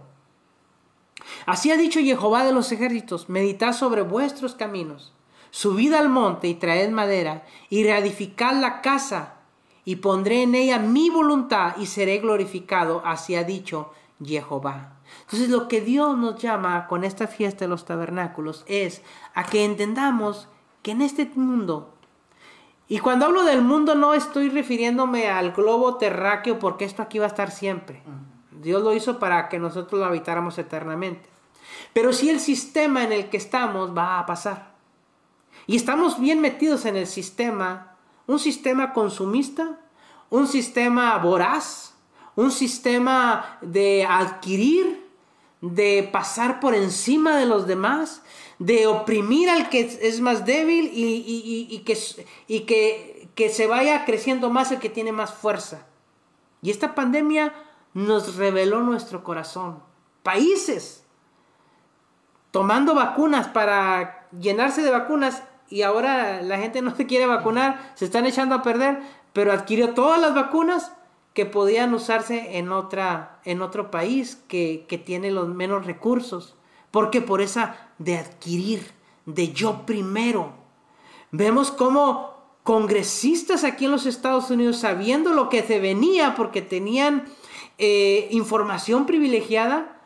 [1.48, 5.12] Así ha dicho Jehová de los ejércitos, meditad sobre vuestros caminos,
[5.50, 9.39] subid al monte y traed madera, y reedificad la casa,
[9.90, 13.92] y pondré en ella mi voluntad, y seré glorificado, así ha dicho
[14.24, 15.00] Jehová.
[15.22, 19.02] Entonces lo que Dios nos llama con esta fiesta de los tabernáculos es
[19.34, 20.48] a que entendamos
[20.84, 21.92] que en este mundo,
[22.88, 27.26] y cuando hablo del mundo no estoy refiriéndome al globo terráqueo porque esto aquí va
[27.26, 28.04] a estar siempre.
[28.62, 31.28] Dios lo hizo para que nosotros lo habitáramos eternamente.
[31.94, 34.76] Pero si el sistema en el que estamos va a pasar.
[35.66, 37.89] Y estamos bien metidos en el sistema,
[38.30, 39.80] un sistema consumista,
[40.30, 41.96] un sistema voraz,
[42.36, 45.04] un sistema de adquirir,
[45.62, 48.22] de pasar por encima de los demás,
[48.60, 51.98] de oprimir al que es más débil y, que,
[52.48, 55.88] y que, que se vaya creciendo más el que tiene más fuerza.
[56.62, 57.52] Y esta pandemia
[57.96, 59.82] nos reveló nuestro corazón.
[60.22, 61.04] Países
[62.52, 68.06] tomando vacunas para llenarse de vacunas y ahora la gente no se quiere vacunar, se
[68.06, 69.00] están echando a perder,
[69.34, 70.94] pero adquirió todas las vacunas
[71.34, 76.56] que podían usarse en, otra, en otro país que, que tiene los menos recursos.
[76.92, 78.92] Porque por esa de adquirir,
[79.26, 80.54] de yo primero.
[81.32, 87.26] Vemos cómo congresistas aquí en los Estados Unidos, sabiendo lo que se venía, porque tenían
[87.78, 89.99] eh, información privilegiada,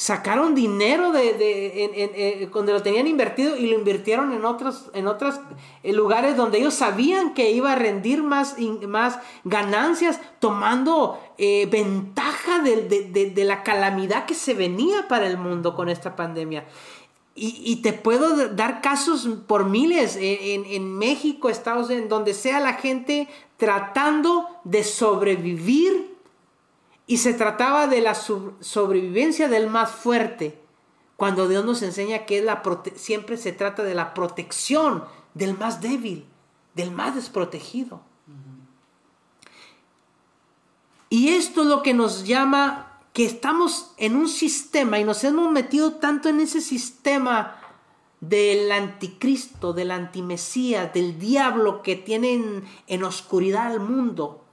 [0.00, 5.38] sacaron dinero de, eh, donde lo tenían invertido y lo invirtieron en otros, en otros
[5.82, 8.56] eh, lugares donde ellos sabían que iba a rendir más,
[8.88, 16.16] más ganancias, tomando ventaja de, la calamidad que se venía para el mundo con esta
[16.16, 16.66] pandemia.
[17.34, 22.60] Y, te puedo dar casos por miles en, en México, Estados Unidos, en donde sea
[22.60, 26.09] la gente tratando de sobrevivir
[27.10, 30.60] y se trataba de la sobrevivencia del más fuerte,
[31.16, 32.46] cuando Dios nos enseña que
[32.94, 35.02] siempre se trata de la protección
[35.34, 36.24] del más débil,
[36.76, 38.00] del más desprotegido.
[41.08, 45.50] Y esto es lo que nos llama que estamos en un sistema y nos hemos
[45.50, 47.56] metido tanto en ese sistema
[48.20, 54.44] del anticristo, del antimesías, del diablo que tiene en oscuridad al mundo,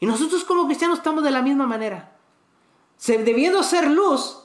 [0.00, 2.16] y nosotros como cristianos estamos de la misma manera.
[2.96, 4.40] Se, debiendo ser luz,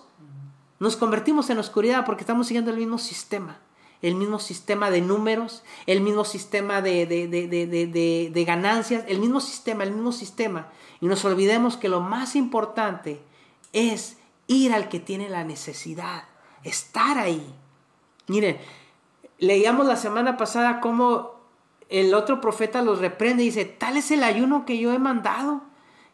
[0.79, 3.59] nos convertimos en oscuridad porque estamos siguiendo el mismo sistema.
[4.01, 9.91] El mismo sistema de números, el mismo sistema de, de ganancias, el mismo sistema, el
[9.91, 10.67] mismo sistema.
[10.99, 13.21] Y nos olvidemos que lo más importante
[13.71, 16.25] es ir al que tiene la necesidad,
[16.63, 17.45] estar ahí.
[18.27, 18.57] Miren,
[19.39, 21.42] leíamos la semana pasada cómo
[21.93, 25.61] el otro profeta los reprende y dice, tal es el ayuno que yo he mandado,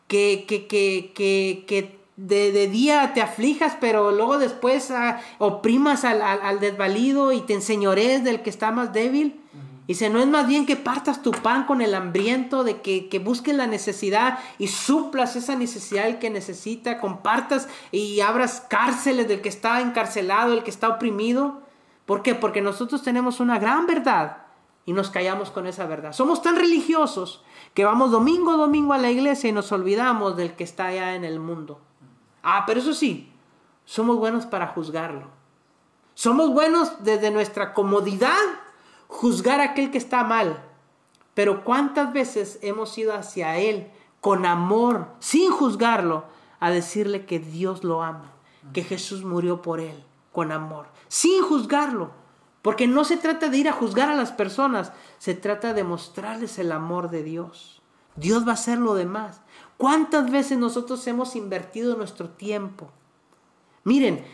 [0.07, 6.59] que, que, que, que, de, día te aflijas, pero luego después ah, oprimas al, al,
[6.59, 9.39] desvalido y te enseñores del que está más débil.
[9.87, 13.19] Dice, no es más bien que partas tu pan con el hambriento, de que, que
[13.19, 19.39] busques la necesidad y suplas esa necesidad el que necesita, compartas y abras cárceles del
[19.39, 21.61] que está encarcelado, el que está oprimido.
[22.05, 22.35] ¿Por qué?
[22.35, 24.48] Porque nosotros tenemos una gran verdad
[24.89, 26.13] y nos callamos con esa verdad.
[26.13, 27.43] Somos tan religiosos
[27.75, 31.13] que vamos domingo a domingo a la iglesia y nos olvidamos del que está allá
[31.13, 31.79] en el mundo.
[32.41, 33.31] Ah, pero eso sí,
[33.85, 35.27] somos buenos para juzgarlo.
[36.15, 38.33] Somos buenos desde nuestra comodidad
[39.07, 40.59] juzgar aquel que está mal.
[41.35, 46.23] Pero ¿cuántas veces hemos ido hacia Él con amor, sin juzgarlo,
[46.59, 48.31] a decirle que Dios lo ama,
[48.73, 52.09] que Jesús murió por Él, con amor, sin juzgarlo?
[52.61, 56.59] Porque no se trata de ir a juzgar a las personas, se trata de mostrarles
[56.59, 57.81] el amor de Dios.
[58.15, 59.41] Dios va a hacer lo demás.
[59.77, 62.91] ¿Cuántas veces nosotros hemos invertido nuestro tiempo?
[63.85, 64.25] Miren,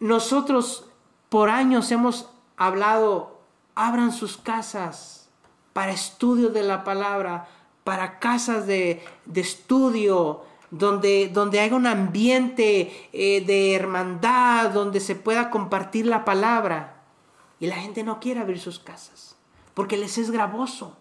[0.00, 0.90] nosotros
[1.30, 3.40] por años hemos hablado,
[3.74, 5.28] abran sus casas
[5.72, 7.48] para estudio de la palabra,
[7.84, 9.02] para casas de,
[9.34, 10.44] estudio,
[10.78, 17.02] donde, donde haya un ambiente eh, de hermandad, donde se pueda compartir la palabra.
[17.60, 19.36] Y la gente no quiere abrir sus casas,
[19.74, 20.96] porque les es gravoso.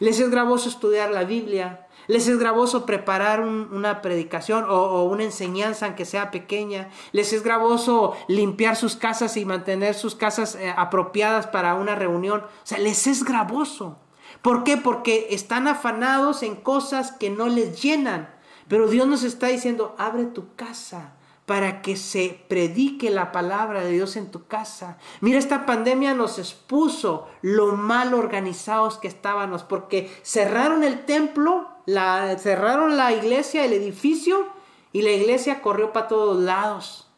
[0.00, 5.86] Les es gravoso estudiar la Biblia, les es gravoso preparar una predicación o, una enseñanza,
[5.86, 6.90] aunque sea pequeña.
[7.12, 12.40] Les es gravoso limpiar sus casas y mantener sus casas eh, apropiadas para una reunión.
[12.40, 13.98] O sea, les es gravoso.
[14.42, 14.76] ¿Por qué?
[14.76, 18.37] Porque están afanados en cosas que no les llenan.
[18.68, 21.14] Pero Dios nos está diciendo, abre tu casa
[21.48, 24.98] para que se predique la palabra de Dios en tu casa.
[25.22, 32.36] Mira, esta pandemia nos expuso lo mal organizados que estábamos, porque cerraron el templo, la,
[32.38, 34.46] cerraron la iglesia, el edificio,
[34.92, 37.10] y la iglesia corrió para todos lados,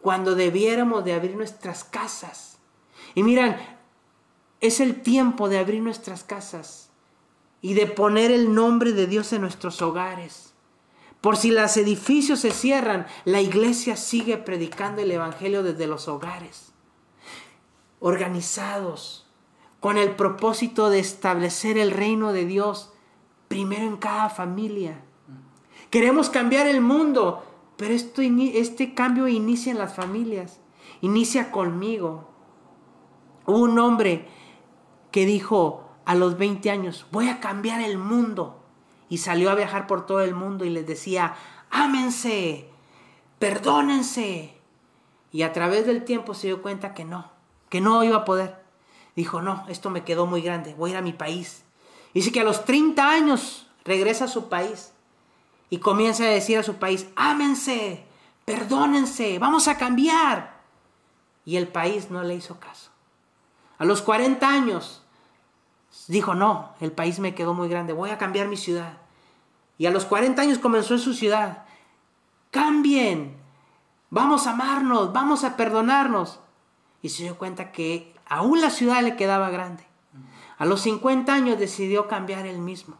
[0.00, 2.58] cuando debiéramos de abrir nuestras casas.
[3.16, 3.56] Y miran,
[4.60, 6.90] es el tiempo de abrir nuestras casas
[7.60, 10.43] y de poner el nombre de Dios en nuestros hogares.
[11.24, 16.74] Por si los edificios se cierran, la iglesia sigue predicando el Evangelio desde los hogares,
[17.98, 19.26] organizados,
[19.80, 22.92] con el propósito de establecer el reino de Dios
[23.48, 25.02] primero en cada familia.
[25.88, 27.42] Queremos cambiar el mundo,
[27.78, 30.60] pero este cambio inicia en las familias,
[31.00, 32.28] inicia conmigo.
[33.46, 34.28] Hubo un hombre
[35.10, 38.63] que dijo a los 20 años, voy a cambiar el mundo
[39.08, 41.34] y salió a viajar por todo el mundo y les decía,
[41.70, 42.68] ámense,
[43.38, 44.56] perdónense.
[45.32, 47.30] Y a través del tiempo se dio cuenta que no,
[47.68, 48.62] que no iba a poder.
[49.16, 51.64] Dijo, no, esto me quedó muy grande, voy a ir a mi país.
[52.12, 54.92] Dice que a los 30 años regresa a su país
[55.70, 58.06] y comienza a decir a su país, ámense,
[58.44, 60.60] perdónense, vamos a cambiar.
[61.44, 62.90] Y el país no le hizo caso.
[63.78, 65.03] A los 40 años
[66.08, 68.98] dijo, no, el país me quedó muy grande, voy a cambiar mi ciudad.
[69.78, 71.64] Y a los 40 años comenzó en su ciudad.
[72.50, 73.36] Cambien,
[74.10, 76.40] vamos a amarnos, vamos a perdonarnos.
[77.02, 79.84] Y se dio cuenta que aún la ciudad le quedaba grande.
[80.58, 82.96] A los 50 años decidió cambiar él mismo.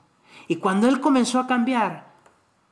[0.49, 2.13] Y cuando él comenzó a cambiar,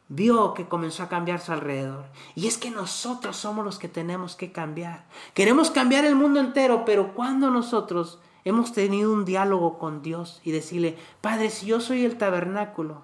[0.08, 2.04] vio que comenzó a cambiar su alrededor.
[2.34, 5.06] Y es que nosotros somos los que tenemos que cambiar.
[5.34, 10.52] Queremos cambiar el mundo entero, pero cuando nosotros hemos tenido un diálogo con Dios y
[10.52, 13.02] decirle, Padre, si yo soy el tabernáculo,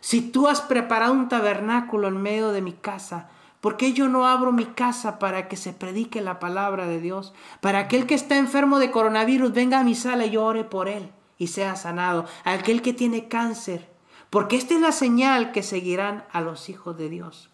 [0.00, 3.28] si tú has preparado un tabernáculo en medio de mi casa,
[3.60, 7.32] ¿por qué yo no abro mi casa para que se predique la palabra de Dios?
[7.60, 10.88] Para aquel que está enfermo de coronavirus venga a mi sala y yo ore por
[10.88, 12.26] él y sea sanado.
[12.44, 13.88] Aquel que tiene cáncer,
[14.30, 17.50] porque esta es la señal que seguirán a los hijos de Dios.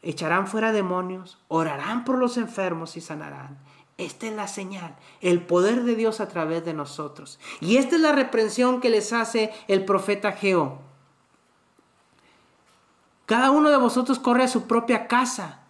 [0.00, 3.58] Echarán fuera demonios, orarán por los enfermos y sanarán.
[3.98, 7.40] Esta es la señal, el poder de Dios a través de nosotros.
[7.60, 10.78] Y esta es la reprensión que les hace el profeta Geo.
[13.26, 15.64] Cada uno de vosotros corre a su propia casa.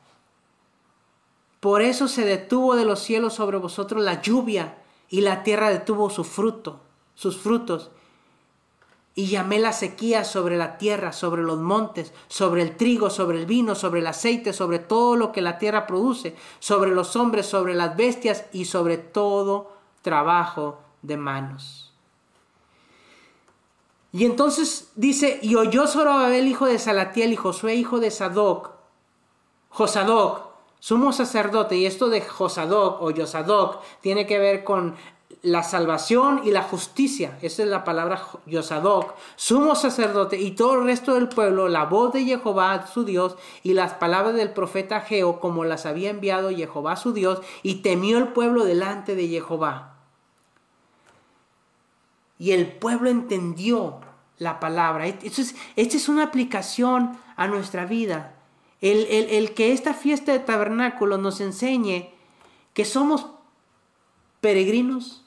[1.58, 4.76] Por eso se detuvo de los cielos sobre vosotros la lluvia
[5.08, 6.80] y la tierra detuvo su fruto,
[7.14, 7.90] sus frutos
[9.18, 13.46] y llamé la sequía sobre la tierra, sobre los montes, sobre el trigo, sobre el
[13.46, 17.74] vino, sobre el aceite, sobre todo lo que la tierra produce, sobre los hombres, sobre
[17.74, 21.92] las bestias y sobre todo trabajo de manos.
[24.12, 28.70] Y entonces dice, y oyó Zorobabel, hijo de Salatiel, y Josué, hijo de Sadoc,
[29.70, 30.42] Josadoc,
[30.78, 34.94] sumo sacerdote, y esto de Josadoc o Yosadoc tiene que ver con
[35.42, 40.84] la salvación y la justicia, esa es la palabra Yosadoc, sumo sacerdote y todo el
[40.84, 45.38] resto del pueblo, la voz de Jehová su Dios y las palabras del profeta Geo
[45.38, 49.94] como las había enviado Jehová su Dios y temió el pueblo delante de Jehová.
[52.38, 54.00] y el pueblo entendió
[54.38, 55.08] la palabra.
[55.08, 58.34] Entonces, esta es una aplicación a nuestra vida.
[58.80, 62.10] El, el, que esta fiesta de tabernáculo nos enseñe
[62.74, 63.26] que somos
[64.40, 65.24] peregrinos,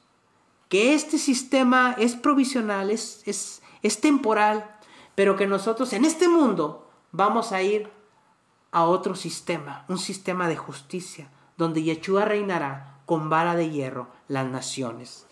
[0.70, 4.78] que este sistema es provisional, es, es, es temporal,
[5.16, 7.90] pero que nosotros en este mundo vamos a ir
[8.72, 14.48] a otro sistema, un sistema de justicia, donde Yeshua reinará con vara de hierro las
[14.48, 15.26] naciones.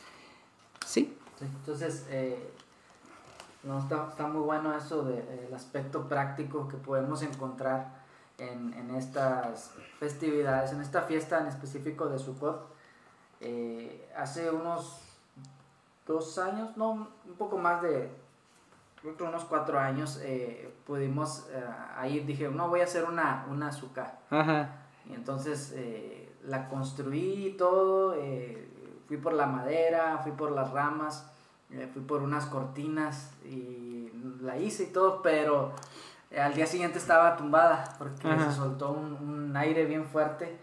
[0.86, 1.16] ¿Sí?
[1.40, 2.52] entonces, eh,
[3.64, 8.04] no, está, muy bueno eso del aspecto práctico que podemos encontrar
[8.38, 12.79] en, en, estas festividades, en esta fiesta en específico de Sukkot.
[13.42, 15.02] Eh, hace unos
[16.06, 18.12] dos años, no, un poco más de,
[19.02, 21.64] creo que unos cuatro años, eh, pudimos eh,
[21.96, 24.20] ahí, dije, no, voy a hacer una, una azúcar.
[25.10, 25.76] Y entonces
[26.44, 28.16] la construí y todo,
[29.08, 31.32] fui por la madera, fui por las ramas,
[31.94, 34.12] fui por unas cortinas y
[34.42, 35.74] la hice y todo, pero
[36.38, 40.60] al día siguiente estaba tumbada porque se soltó un, un, aire bien fuerte.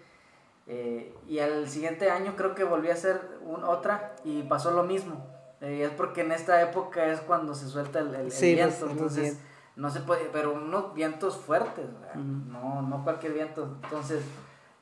[0.66, 5.24] Y al siguiente año creo que volví a hacer un, otra y pasó lo mismo.
[5.60, 9.38] Y es porque en esta época es cuando se suelta el, el, viento, entonces
[9.76, 13.78] no se puede, pero unos vientos fuertes, no, no cualquier viento.
[13.84, 14.22] Entonces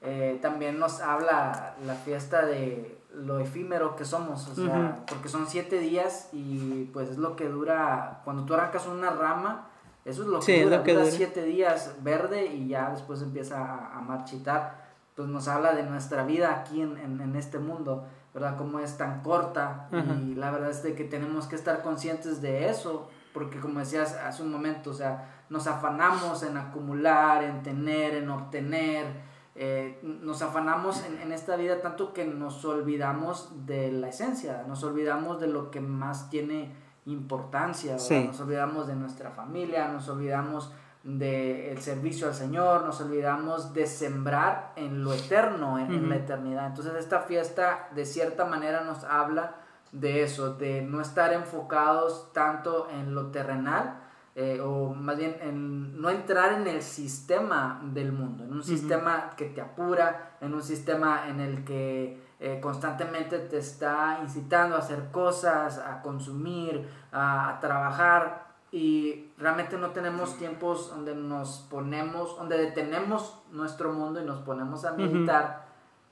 [0.00, 5.46] eh, también nos habla la fiesta de lo efímero que somos, o sea, porque son
[5.46, 9.68] siete días y pues es lo que dura, cuando tú arrancas una rama,
[10.04, 14.00] eso es lo que dura, dura, siete días verde y ya después empieza a, a,
[14.02, 14.83] marchitar.
[15.14, 18.06] Pues nos habla de nuestra vida aquí en, en, en este mundo.
[18.34, 18.56] ¿verdad?
[18.56, 22.68] Como es tan corta y la verdad es de que tenemos que estar conscientes de
[22.68, 28.16] eso, porque como decías hace un momento, o sea, nos afanamos en acumular, en tener,
[28.16, 29.06] en obtener,
[29.54, 34.82] eh, nos afanamos en, en, esta vida tanto que nos olvidamos de la esencia, nos
[34.82, 36.74] olvidamos de lo que más tiene
[37.06, 40.72] importancia, nos olvidamos de nuestra familia, nos olvidamos
[41.04, 46.66] del servicio al Señor, nos olvidamos de sembrar en lo eterno, en, la eternidad.
[46.68, 49.56] Entonces esta fiesta de cierta manera nos habla
[49.92, 54.00] de eso, de no estar enfocados tanto en lo terrenal,
[54.34, 59.34] eh, o más bien en no entrar en el sistema del mundo, en un sistema
[59.36, 64.78] que te apura, en un sistema en el que eh, constantemente te está incitando a
[64.78, 72.58] hacer cosas, a consumir, a trabajar, y realmente no tenemos tiempos donde nos ponemos, donde
[72.58, 75.66] detenemos nuestro mundo y nos ponemos a meditar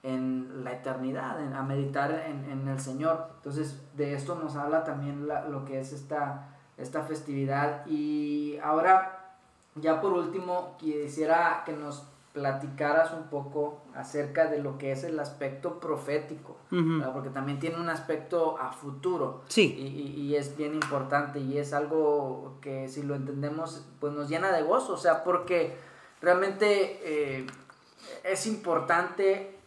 [0.05, 3.31] en la eternidad, a meditar en, el Señor.
[3.39, 7.85] Entonces, de esto nos habla también lo que es esta, esta festividad.
[7.85, 9.35] Y ahora,
[9.75, 15.21] ya por último, quisiera que nos platicaras un poco acerca de lo que es el
[15.21, 16.57] aspecto profético,
[17.13, 19.43] porque también tiene un aspecto a futuro.
[19.49, 19.75] Sí.
[19.77, 24.51] y, y, es bien importante y es algo que si lo entendemos pues nos llena
[24.51, 25.77] de gozo, o sea, porque
[26.23, 27.47] realmente eh,
[28.25, 29.59] es importante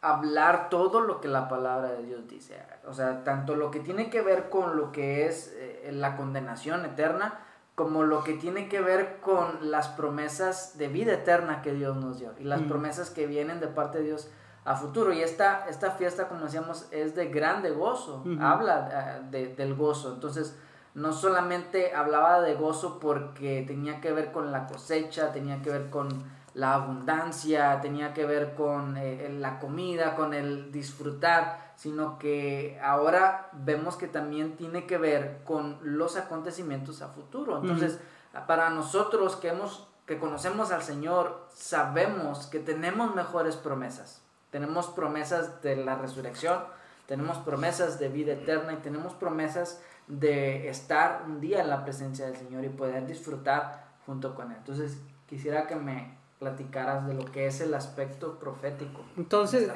[0.00, 2.56] hablar todo lo que la palabra de Dios dice,
[2.86, 6.84] o sea, tanto lo que tiene que ver con lo que es eh, la condenación
[6.84, 7.43] eterna,
[7.74, 12.20] como lo que tiene que ver con las promesas de vida eterna que Dios nos
[12.20, 12.68] dio y las mm.
[12.68, 14.30] promesas que vienen de parte de Dios
[14.64, 15.12] a futuro.
[15.12, 20.14] Y esta, esta fiesta, como decíamos, es de grande gozo, habla eh, del gozo.
[20.14, 20.56] Entonces,
[20.94, 25.90] no solamente hablaba de gozo porque tenía que ver con la cosecha, tenía que ver
[25.90, 26.08] con
[26.54, 33.48] la abundancia, tenía que ver con eh, la comida, con el disfrutar, sino que ahora
[33.52, 37.60] vemos que también tiene que ver con los acontecimientos a futuro.
[37.60, 37.98] Entonces,
[38.46, 44.20] para nosotros que hemos que conocemos al Señor, sabemos que tenemos mejores promesas.
[44.50, 46.60] Tenemos promesas de la resurrección,
[47.06, 52.26] tenemos promesas de vida eterna y tenemos promesas de estar un día en la presencia
[52.26, 54.58] del Señor y poder disfrutar junto con Él.
[54.58, 59.00] Entonces, quisiera que me platicaras de lo que es el aspecto profético.
[59.16, 59.70] Entonces,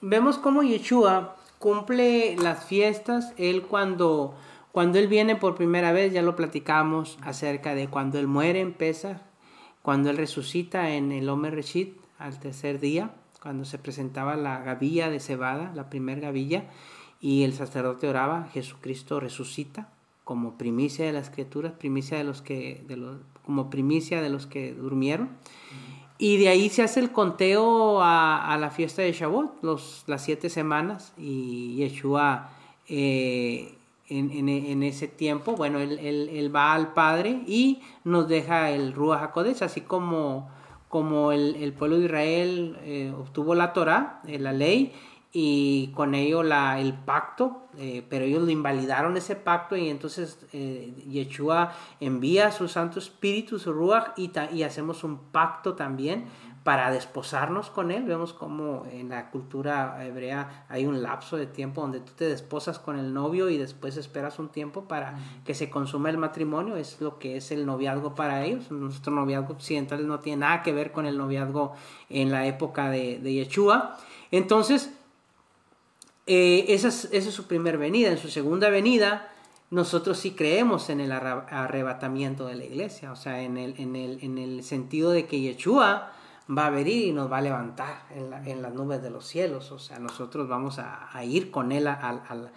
[0.00, 4.34] vemos cómo Yeshua cumple las fiestas, él cuando,
[4.72, 8.72] cuando él viene por primera vez, ya lo platicamos acerca de cuando él muere en
[8.72, 9.18] Pesach,
[9.80, 15.08] cuando él resucita en el Omer Reshit al tercer día, cuando se presentaba la gavilla
[15.08, 16.64] de cebada, la primer gavilla,
[17.20, 19.88] y el sacerdote oraba, Jesucristo resucita
[20.24, 24.48] como primicia de las criaturas, primicia de los que, de los, como primicia de los
[24.48, 25.30] que durmieron.
[26.22, 30.50] Y de ahí se hace el conteo a, la fiesta de Shavuot, los, las siete
[30.50, 32.50] semanas, y Yeshua
[32.88, 33.74] eh,
[34.08, 39.80] en, ese tiempo, bueno, él, va al Padre y nos deja el Ruach HaKodesh, así
[39.80, 40.48] como,
[40.88, 44.92] como el, pueblo de Israel eh, obtuvo la Torah, eh, la ley,
[45.32, 50.38] y con ello la, el pacto, eh, pero ellos lo invalidaron ese pacto y entonces
[50.52, 56.26] eh, Yeshua envía su Santo Espíritu, su Ruach, y, y hacemos un pacto también
[56.64, 58.04] para desposarnos con Él.
[58.04, 62.78] Vemos como en la cultura hebrea hay un lapso de tiempo donde tú te desposas
[62.78, 66.76] con el novio y después esperas un tiempo para que se consuma el matrimonio.
[66.76, 68.70] Es lo que es el noviazgo para ellos.
[68.70, 71.74] Nuestro noviazgo occidental no tiene nada que ver con el noviazgo
[72.08, 73.96] en la época de, de Yeshua.
[74.30, 74.92] Entonces,
[76.26, 78.10] eh, esa, es, su primera venida.
[78.10, 79.28] En su segunda venida,
[79.70, 84.18] nosotros sí creemos en el arrebatamiento de la iglesia, o sea, en el, en el,
[84.22, 86.12] en el sentido de que Yeshua
[86.56, 89.78] va a venir y nos va a levantar en, las nubes de los cielos, o
[89.78, 92.50] sea, nosotros vamos a, ir con él al,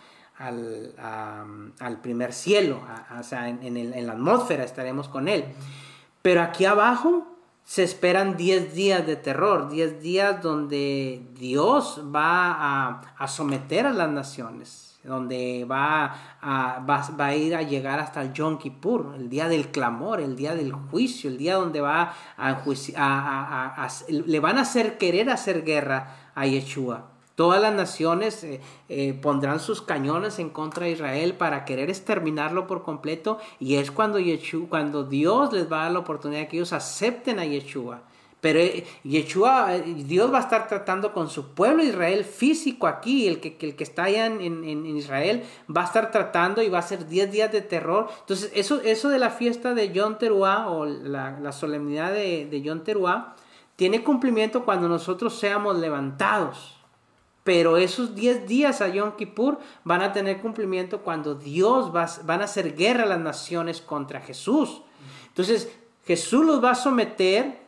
[2.01, 2.81] primer cielo,
[3.17, 5.45] o sea, en la atmósfera estaremos con él.
[6.21, 7.35] Pero aquí abajo
[7.65, 14.09] se esperan 10 días de terror, 10 días donde Dios va a, someter a las
[14.09, 16.85] naciones, donde va a,
[17.17, 20.73] a ir a llegar hasta el Yom Kippur, el día del clamor, el día del
[20.73, 27.14] juicio, el día donde va a, le van a hacer querer hacer guerra a Yeshua.
[27.36, 32.66] Todas las naciones eh, eh, pondrán sus cañones en contra de Israel para querer exterminarlo
[32.66, 34.20] por completo y es cuando,
[34.70, 38.03] cuando Dios les va a dar la oportunidad de que ellos acepten a Yeshua.
[38.40, 43.41] Pero eh, Yeshua, Dios va a estar tratando con su pueblo Israel físico aquí, el
[43.41, 45.44] que, el que está allá en, Israel,
[45.76, 48.07] va a estar tratando y va a ser 10 días de terror.
[48.22, 52.82] Entonces, eso, eso de la fiesta de Yom Teruah o la, solemnidad de, de Yom
[52.82, 53.36] Teruah
[53.76, 56.74] tiene cumplimiento cuando nosotros seamos levantados.
[57.45, 62.41] Pero esos 10 días a Yom Kippur van a tener cumplimiento cuando Dios va, van
[62.41, 64.81] a hacer guerra a las naciones contra Jesús.
[65.27, 65.72] Entonces
[66.07, 67.59] Jesús los va a someter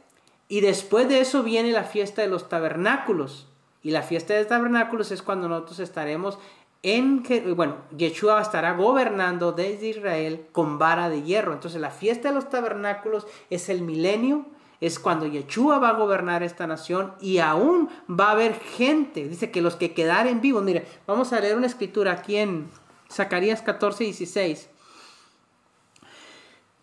[0.50, 3.46] y después de eso viene la fiesta de los tabernáculos.
[3.84, 6.40] Y la fiesta de los tabernáculos es cuando nosotros estaremos
[6.82, 7.24] en,
[7.56, 11.54] bueno, Yeshua estará gobernando desde Israel con vara de hierro.
[11.54, 14.48] Entonces la fiesta de los tabernáculos es el milenio
[14.80, 19.28] es cuando Yeshua va a gobernar esta nación y aún va a haber gente.
[19.28, 20.64] Dice que los que quedaren vivos.
[20.64, 22.70] Mire, vamos a leer una escritura aquí en
[23.12, 24.70] Zacarías 14, 16.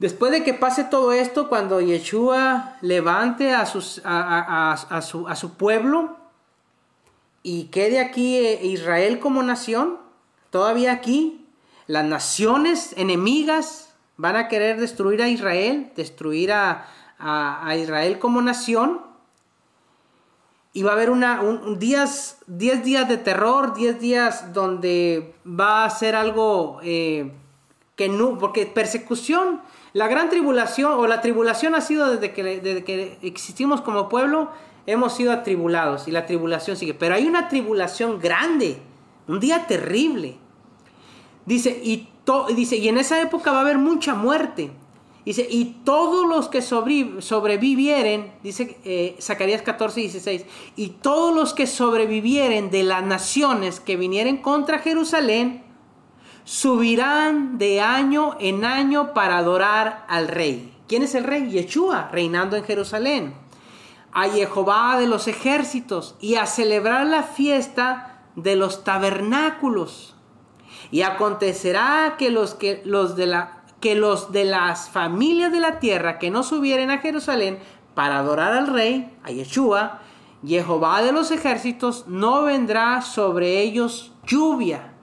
[0.01, 6.17] Después de que pase todo esto, cuando Yeshua levante a, a, su, a su pueblo
[7.45, 9.99] y quede aquí eh, Israel como nación,
[10.51, 11.47] todavía aquí,
[11.87, 16.87] las naciones enemigas van a querer destruir a Israel, destruir a,
[17.19, 19.01] a, Israel como nación.
[20.73, 25.85] Y va a haber una, un, días, 10 días de terror, 10 días donde va
[25.85, 27.33] a ser algo eh,
[27.95, 29.63] que no, porque persecución,
[29.93, 34.51] la gran tribulación o la tribulación ha sido desde que, desde que existimos como pueblo,
[34.87, 36.95] hemos sido atribulados y la tribulación sigue.
[36.95, 38.83] Pero hay una tribulación grande,
[39.29, 40.39] un día terrible.
[41.47, 42.09] Dice, y,
[42.55, 44.73] dice, y en esa época va a haber mucha muerte.
[45.25, 50.45] Dice, y todos los que sobrevivieren, dice eh, Zacarías 14, 16,
[50.77, 55.65] y todos los que sobrevivieren de las naciones que vinieren contra Jerusalén,
[56.45, 60.75] subirán de año en año para adorar al rey.
[60.89, 61.51] ¿Quién es el rey?
[61.51, 63.35] Yeshua, reinando en Jerusalén.
[64.13, 70.15] A Jehová de los ejércitos y a celebrar la fiesta de los tabernáculos.
[70.91, 75.79] Y acontecerá que los, que, los de la que los de las familias de la
[75.79, 77.59] tierra que no subieren a Jerusalén
[77.95, 80.01] para adorar al rey, a Yeshua,
[80.43, 84.95] Jehová de los ejércitos, no vendrá sobre ellos lluvia.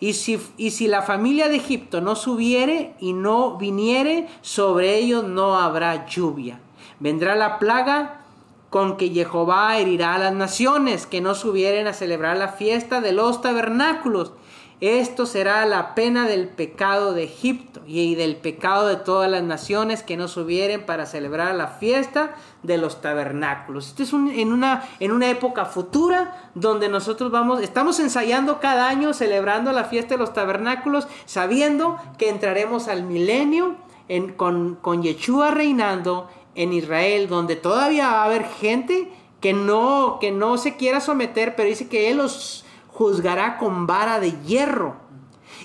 [0.00, 5.24] Y si, y si la familia de Egipto no subiere y no viniere, sobre ellos
[5.24, 6.60] no habrá lluvia.
[7.00, 8.20] Vendrá la plaga
[8.68, 13.12] con que Jehová herirá a las naciones que no subieren a celebrar la fiesta de
[13.12, 14.32] los tabernáculos
[14.80, 20.04] esto será la pena del pecado de Egipto y del pecado de todas las naciones
[20.04, 23.88] que no subieren para celebrar la fiesta de los tabernáculos.
[23.88, 29.12] Esto es en, una, en una época futura donde nosotros vamos, estamos ensayando cada año,
[29.14, 33.76] celebrando la fiesta de los tabernáculos, sabiendo que entraremos al milenio
[34.36, 40.30] con, con Yeshua reinando en Israel, donde todavía va a haber gente que no, que
[40.30, 42.64] no se quiera someter, pero dice que Él los
[42.98, 44.96] juzgará con vara de hierro.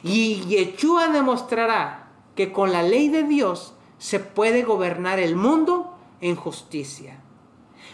[0.04, 6.36] Y Yeshua demostrará que con la ley de Dios se puede gobernar el mundo en
[6.36, 7.24] justicia.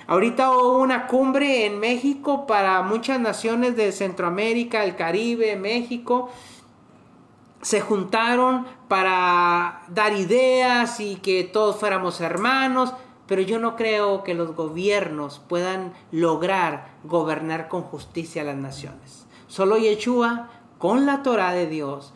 [0.08, 6.30] Ahorita hubo una cumbre en México para muchas naciones de Centroamérica, el Caribe, México.
[7.62, 12.94] Se juntaron para dar ideas y que todos fuéramos hermanos.
[13.26, 19.29] pero yo no creo que los gobiernos puedan lograr gobernar con justicia a las naciones.
[19.50, 20.48] Solo Yeshua,
[20.78, 22.14] con la Torah de Dios,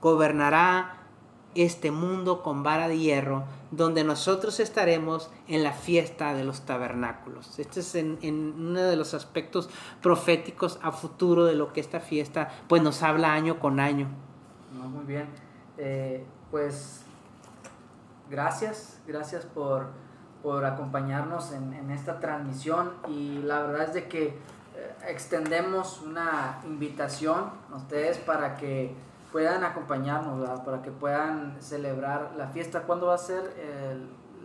[0.00, 0.94] gobernará
[1.56, 3.42] este mundo con vara de hierro,
[3.72, 7.58] donde nosotros estaremos en la fiesta de los tabernáculos.
[7.58, 9.68] Este es en, uno de los aspectos
[10.00, 14.06] proféticos a futuro de lo que esta fiesta pues nos habla año con año.
[14.72, 15.26] Muy bien,
[15.78, 17.02] eh, pues
[18.30, 19.88] gracias, gracias por,
[20.44, 24.38] por acompañarnos en, en, esta transmisión y la verdad es de que
[25.06, 28.94] extendemos una invitación a ustedes para que
[29.32, 32.82] puedan acompañarnos, para que puedan celebrar la fiesta.
[32.82, 33.42] ¿Cuándo va a ser?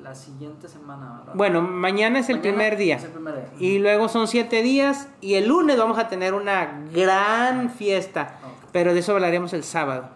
[0.04, 1.24] la siguiente semana.
[1.34, 3.00] Bueno, mañana es el, primer, día.
[3.58, 8.36] Y luego son siete días y el lunes vamos a tener una gran fiesta.
[8.74, 10.10] Pero de eso hablaremos el sábado.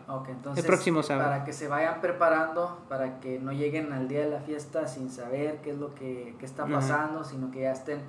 [0.56, 1.30] el próximo sábado.
[1.30, 5.10] Para que se vayan preparando, para que no lleguen al día de la fiesta sin
[5.10, 8.02] saber qué es lo que, está pasando, sino que ya estén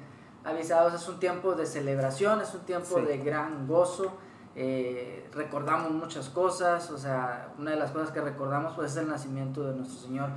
[0.45, 0.95] avisados.
[0.95, 4.13] Es un tiempo de celebración, es un tiempo de gran gozo
[4.61, 9.09] eh, recordamos muchas cosas, o sea, una de las cosas que recordamos pues es el
[9.09, 10.31] nacimiento de nuestro Señor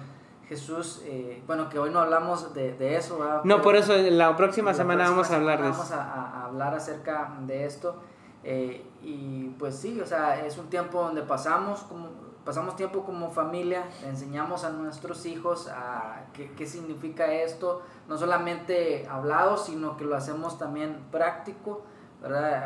[0.48, 3.42] Jesús, eh, bueno, que hoy no hablamos de, eso.
[3.44, 5.80] No, por eso la próxima semana vamos a hablar de eso.
[5.80, 7.96] Vamos a, hablar acerca de esto.
[8.44, 12.10] Eh, y pues sí, o sea, es un tiempo donde pasamos como
[12.52, 19.08] pasamos tiempo como familia, enseñamos a nuestros hijos a qué, qué significa esto, no solamente
[19.10, 21.86] hablado, sino que lo hacemos también práctico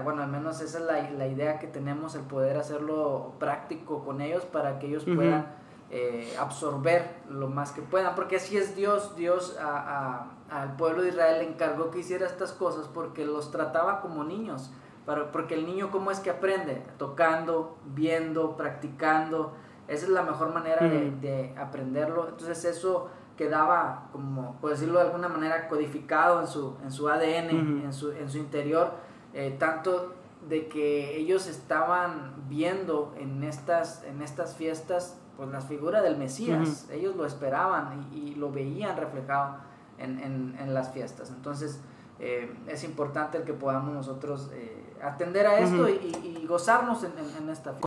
[0.04, 4.22] bueno, al menos esa es la, la, idea que tenemos, el poder hacerlo práctico con
[4.22, 5.46] ellos para que ellos puedan
[5.92, 11.10] eh, absorber lo más que puedan, porque así es Dios, Dios a, al pueblo de
[11.10, 14.72] Israel le encargó que hiciera estas cosas porque los trataba como niños,
[15.06, 19.54] para, porque el niño cómo es que aprende, tocando, viendo, practicando,
[19.88, 25.06] esa es la mejor manera de, de aprenderlo, entonces eso quedaba como, por decirlo de
[25.06, 28.94] alguna manera, codificado en su, en su ADN, en, su, en su interior,
[29.34, 30.14] eh, tanto
[30.48, 36.88] de que ellos estaban viendo en estas, en estas fiestas pues la figura del Mesías,
[36.92, 39.58] ellos lo esperaban y, lo veían reflejado
[39.98, 41.30] en, las fiestas.
[41.30, 41.82] Entonces
[42.20, 47.50] eh, es importante el que podamos nosotros eh, atender a esto y, y, gozarnos en,
[47.50, 47.80] esta fiesta.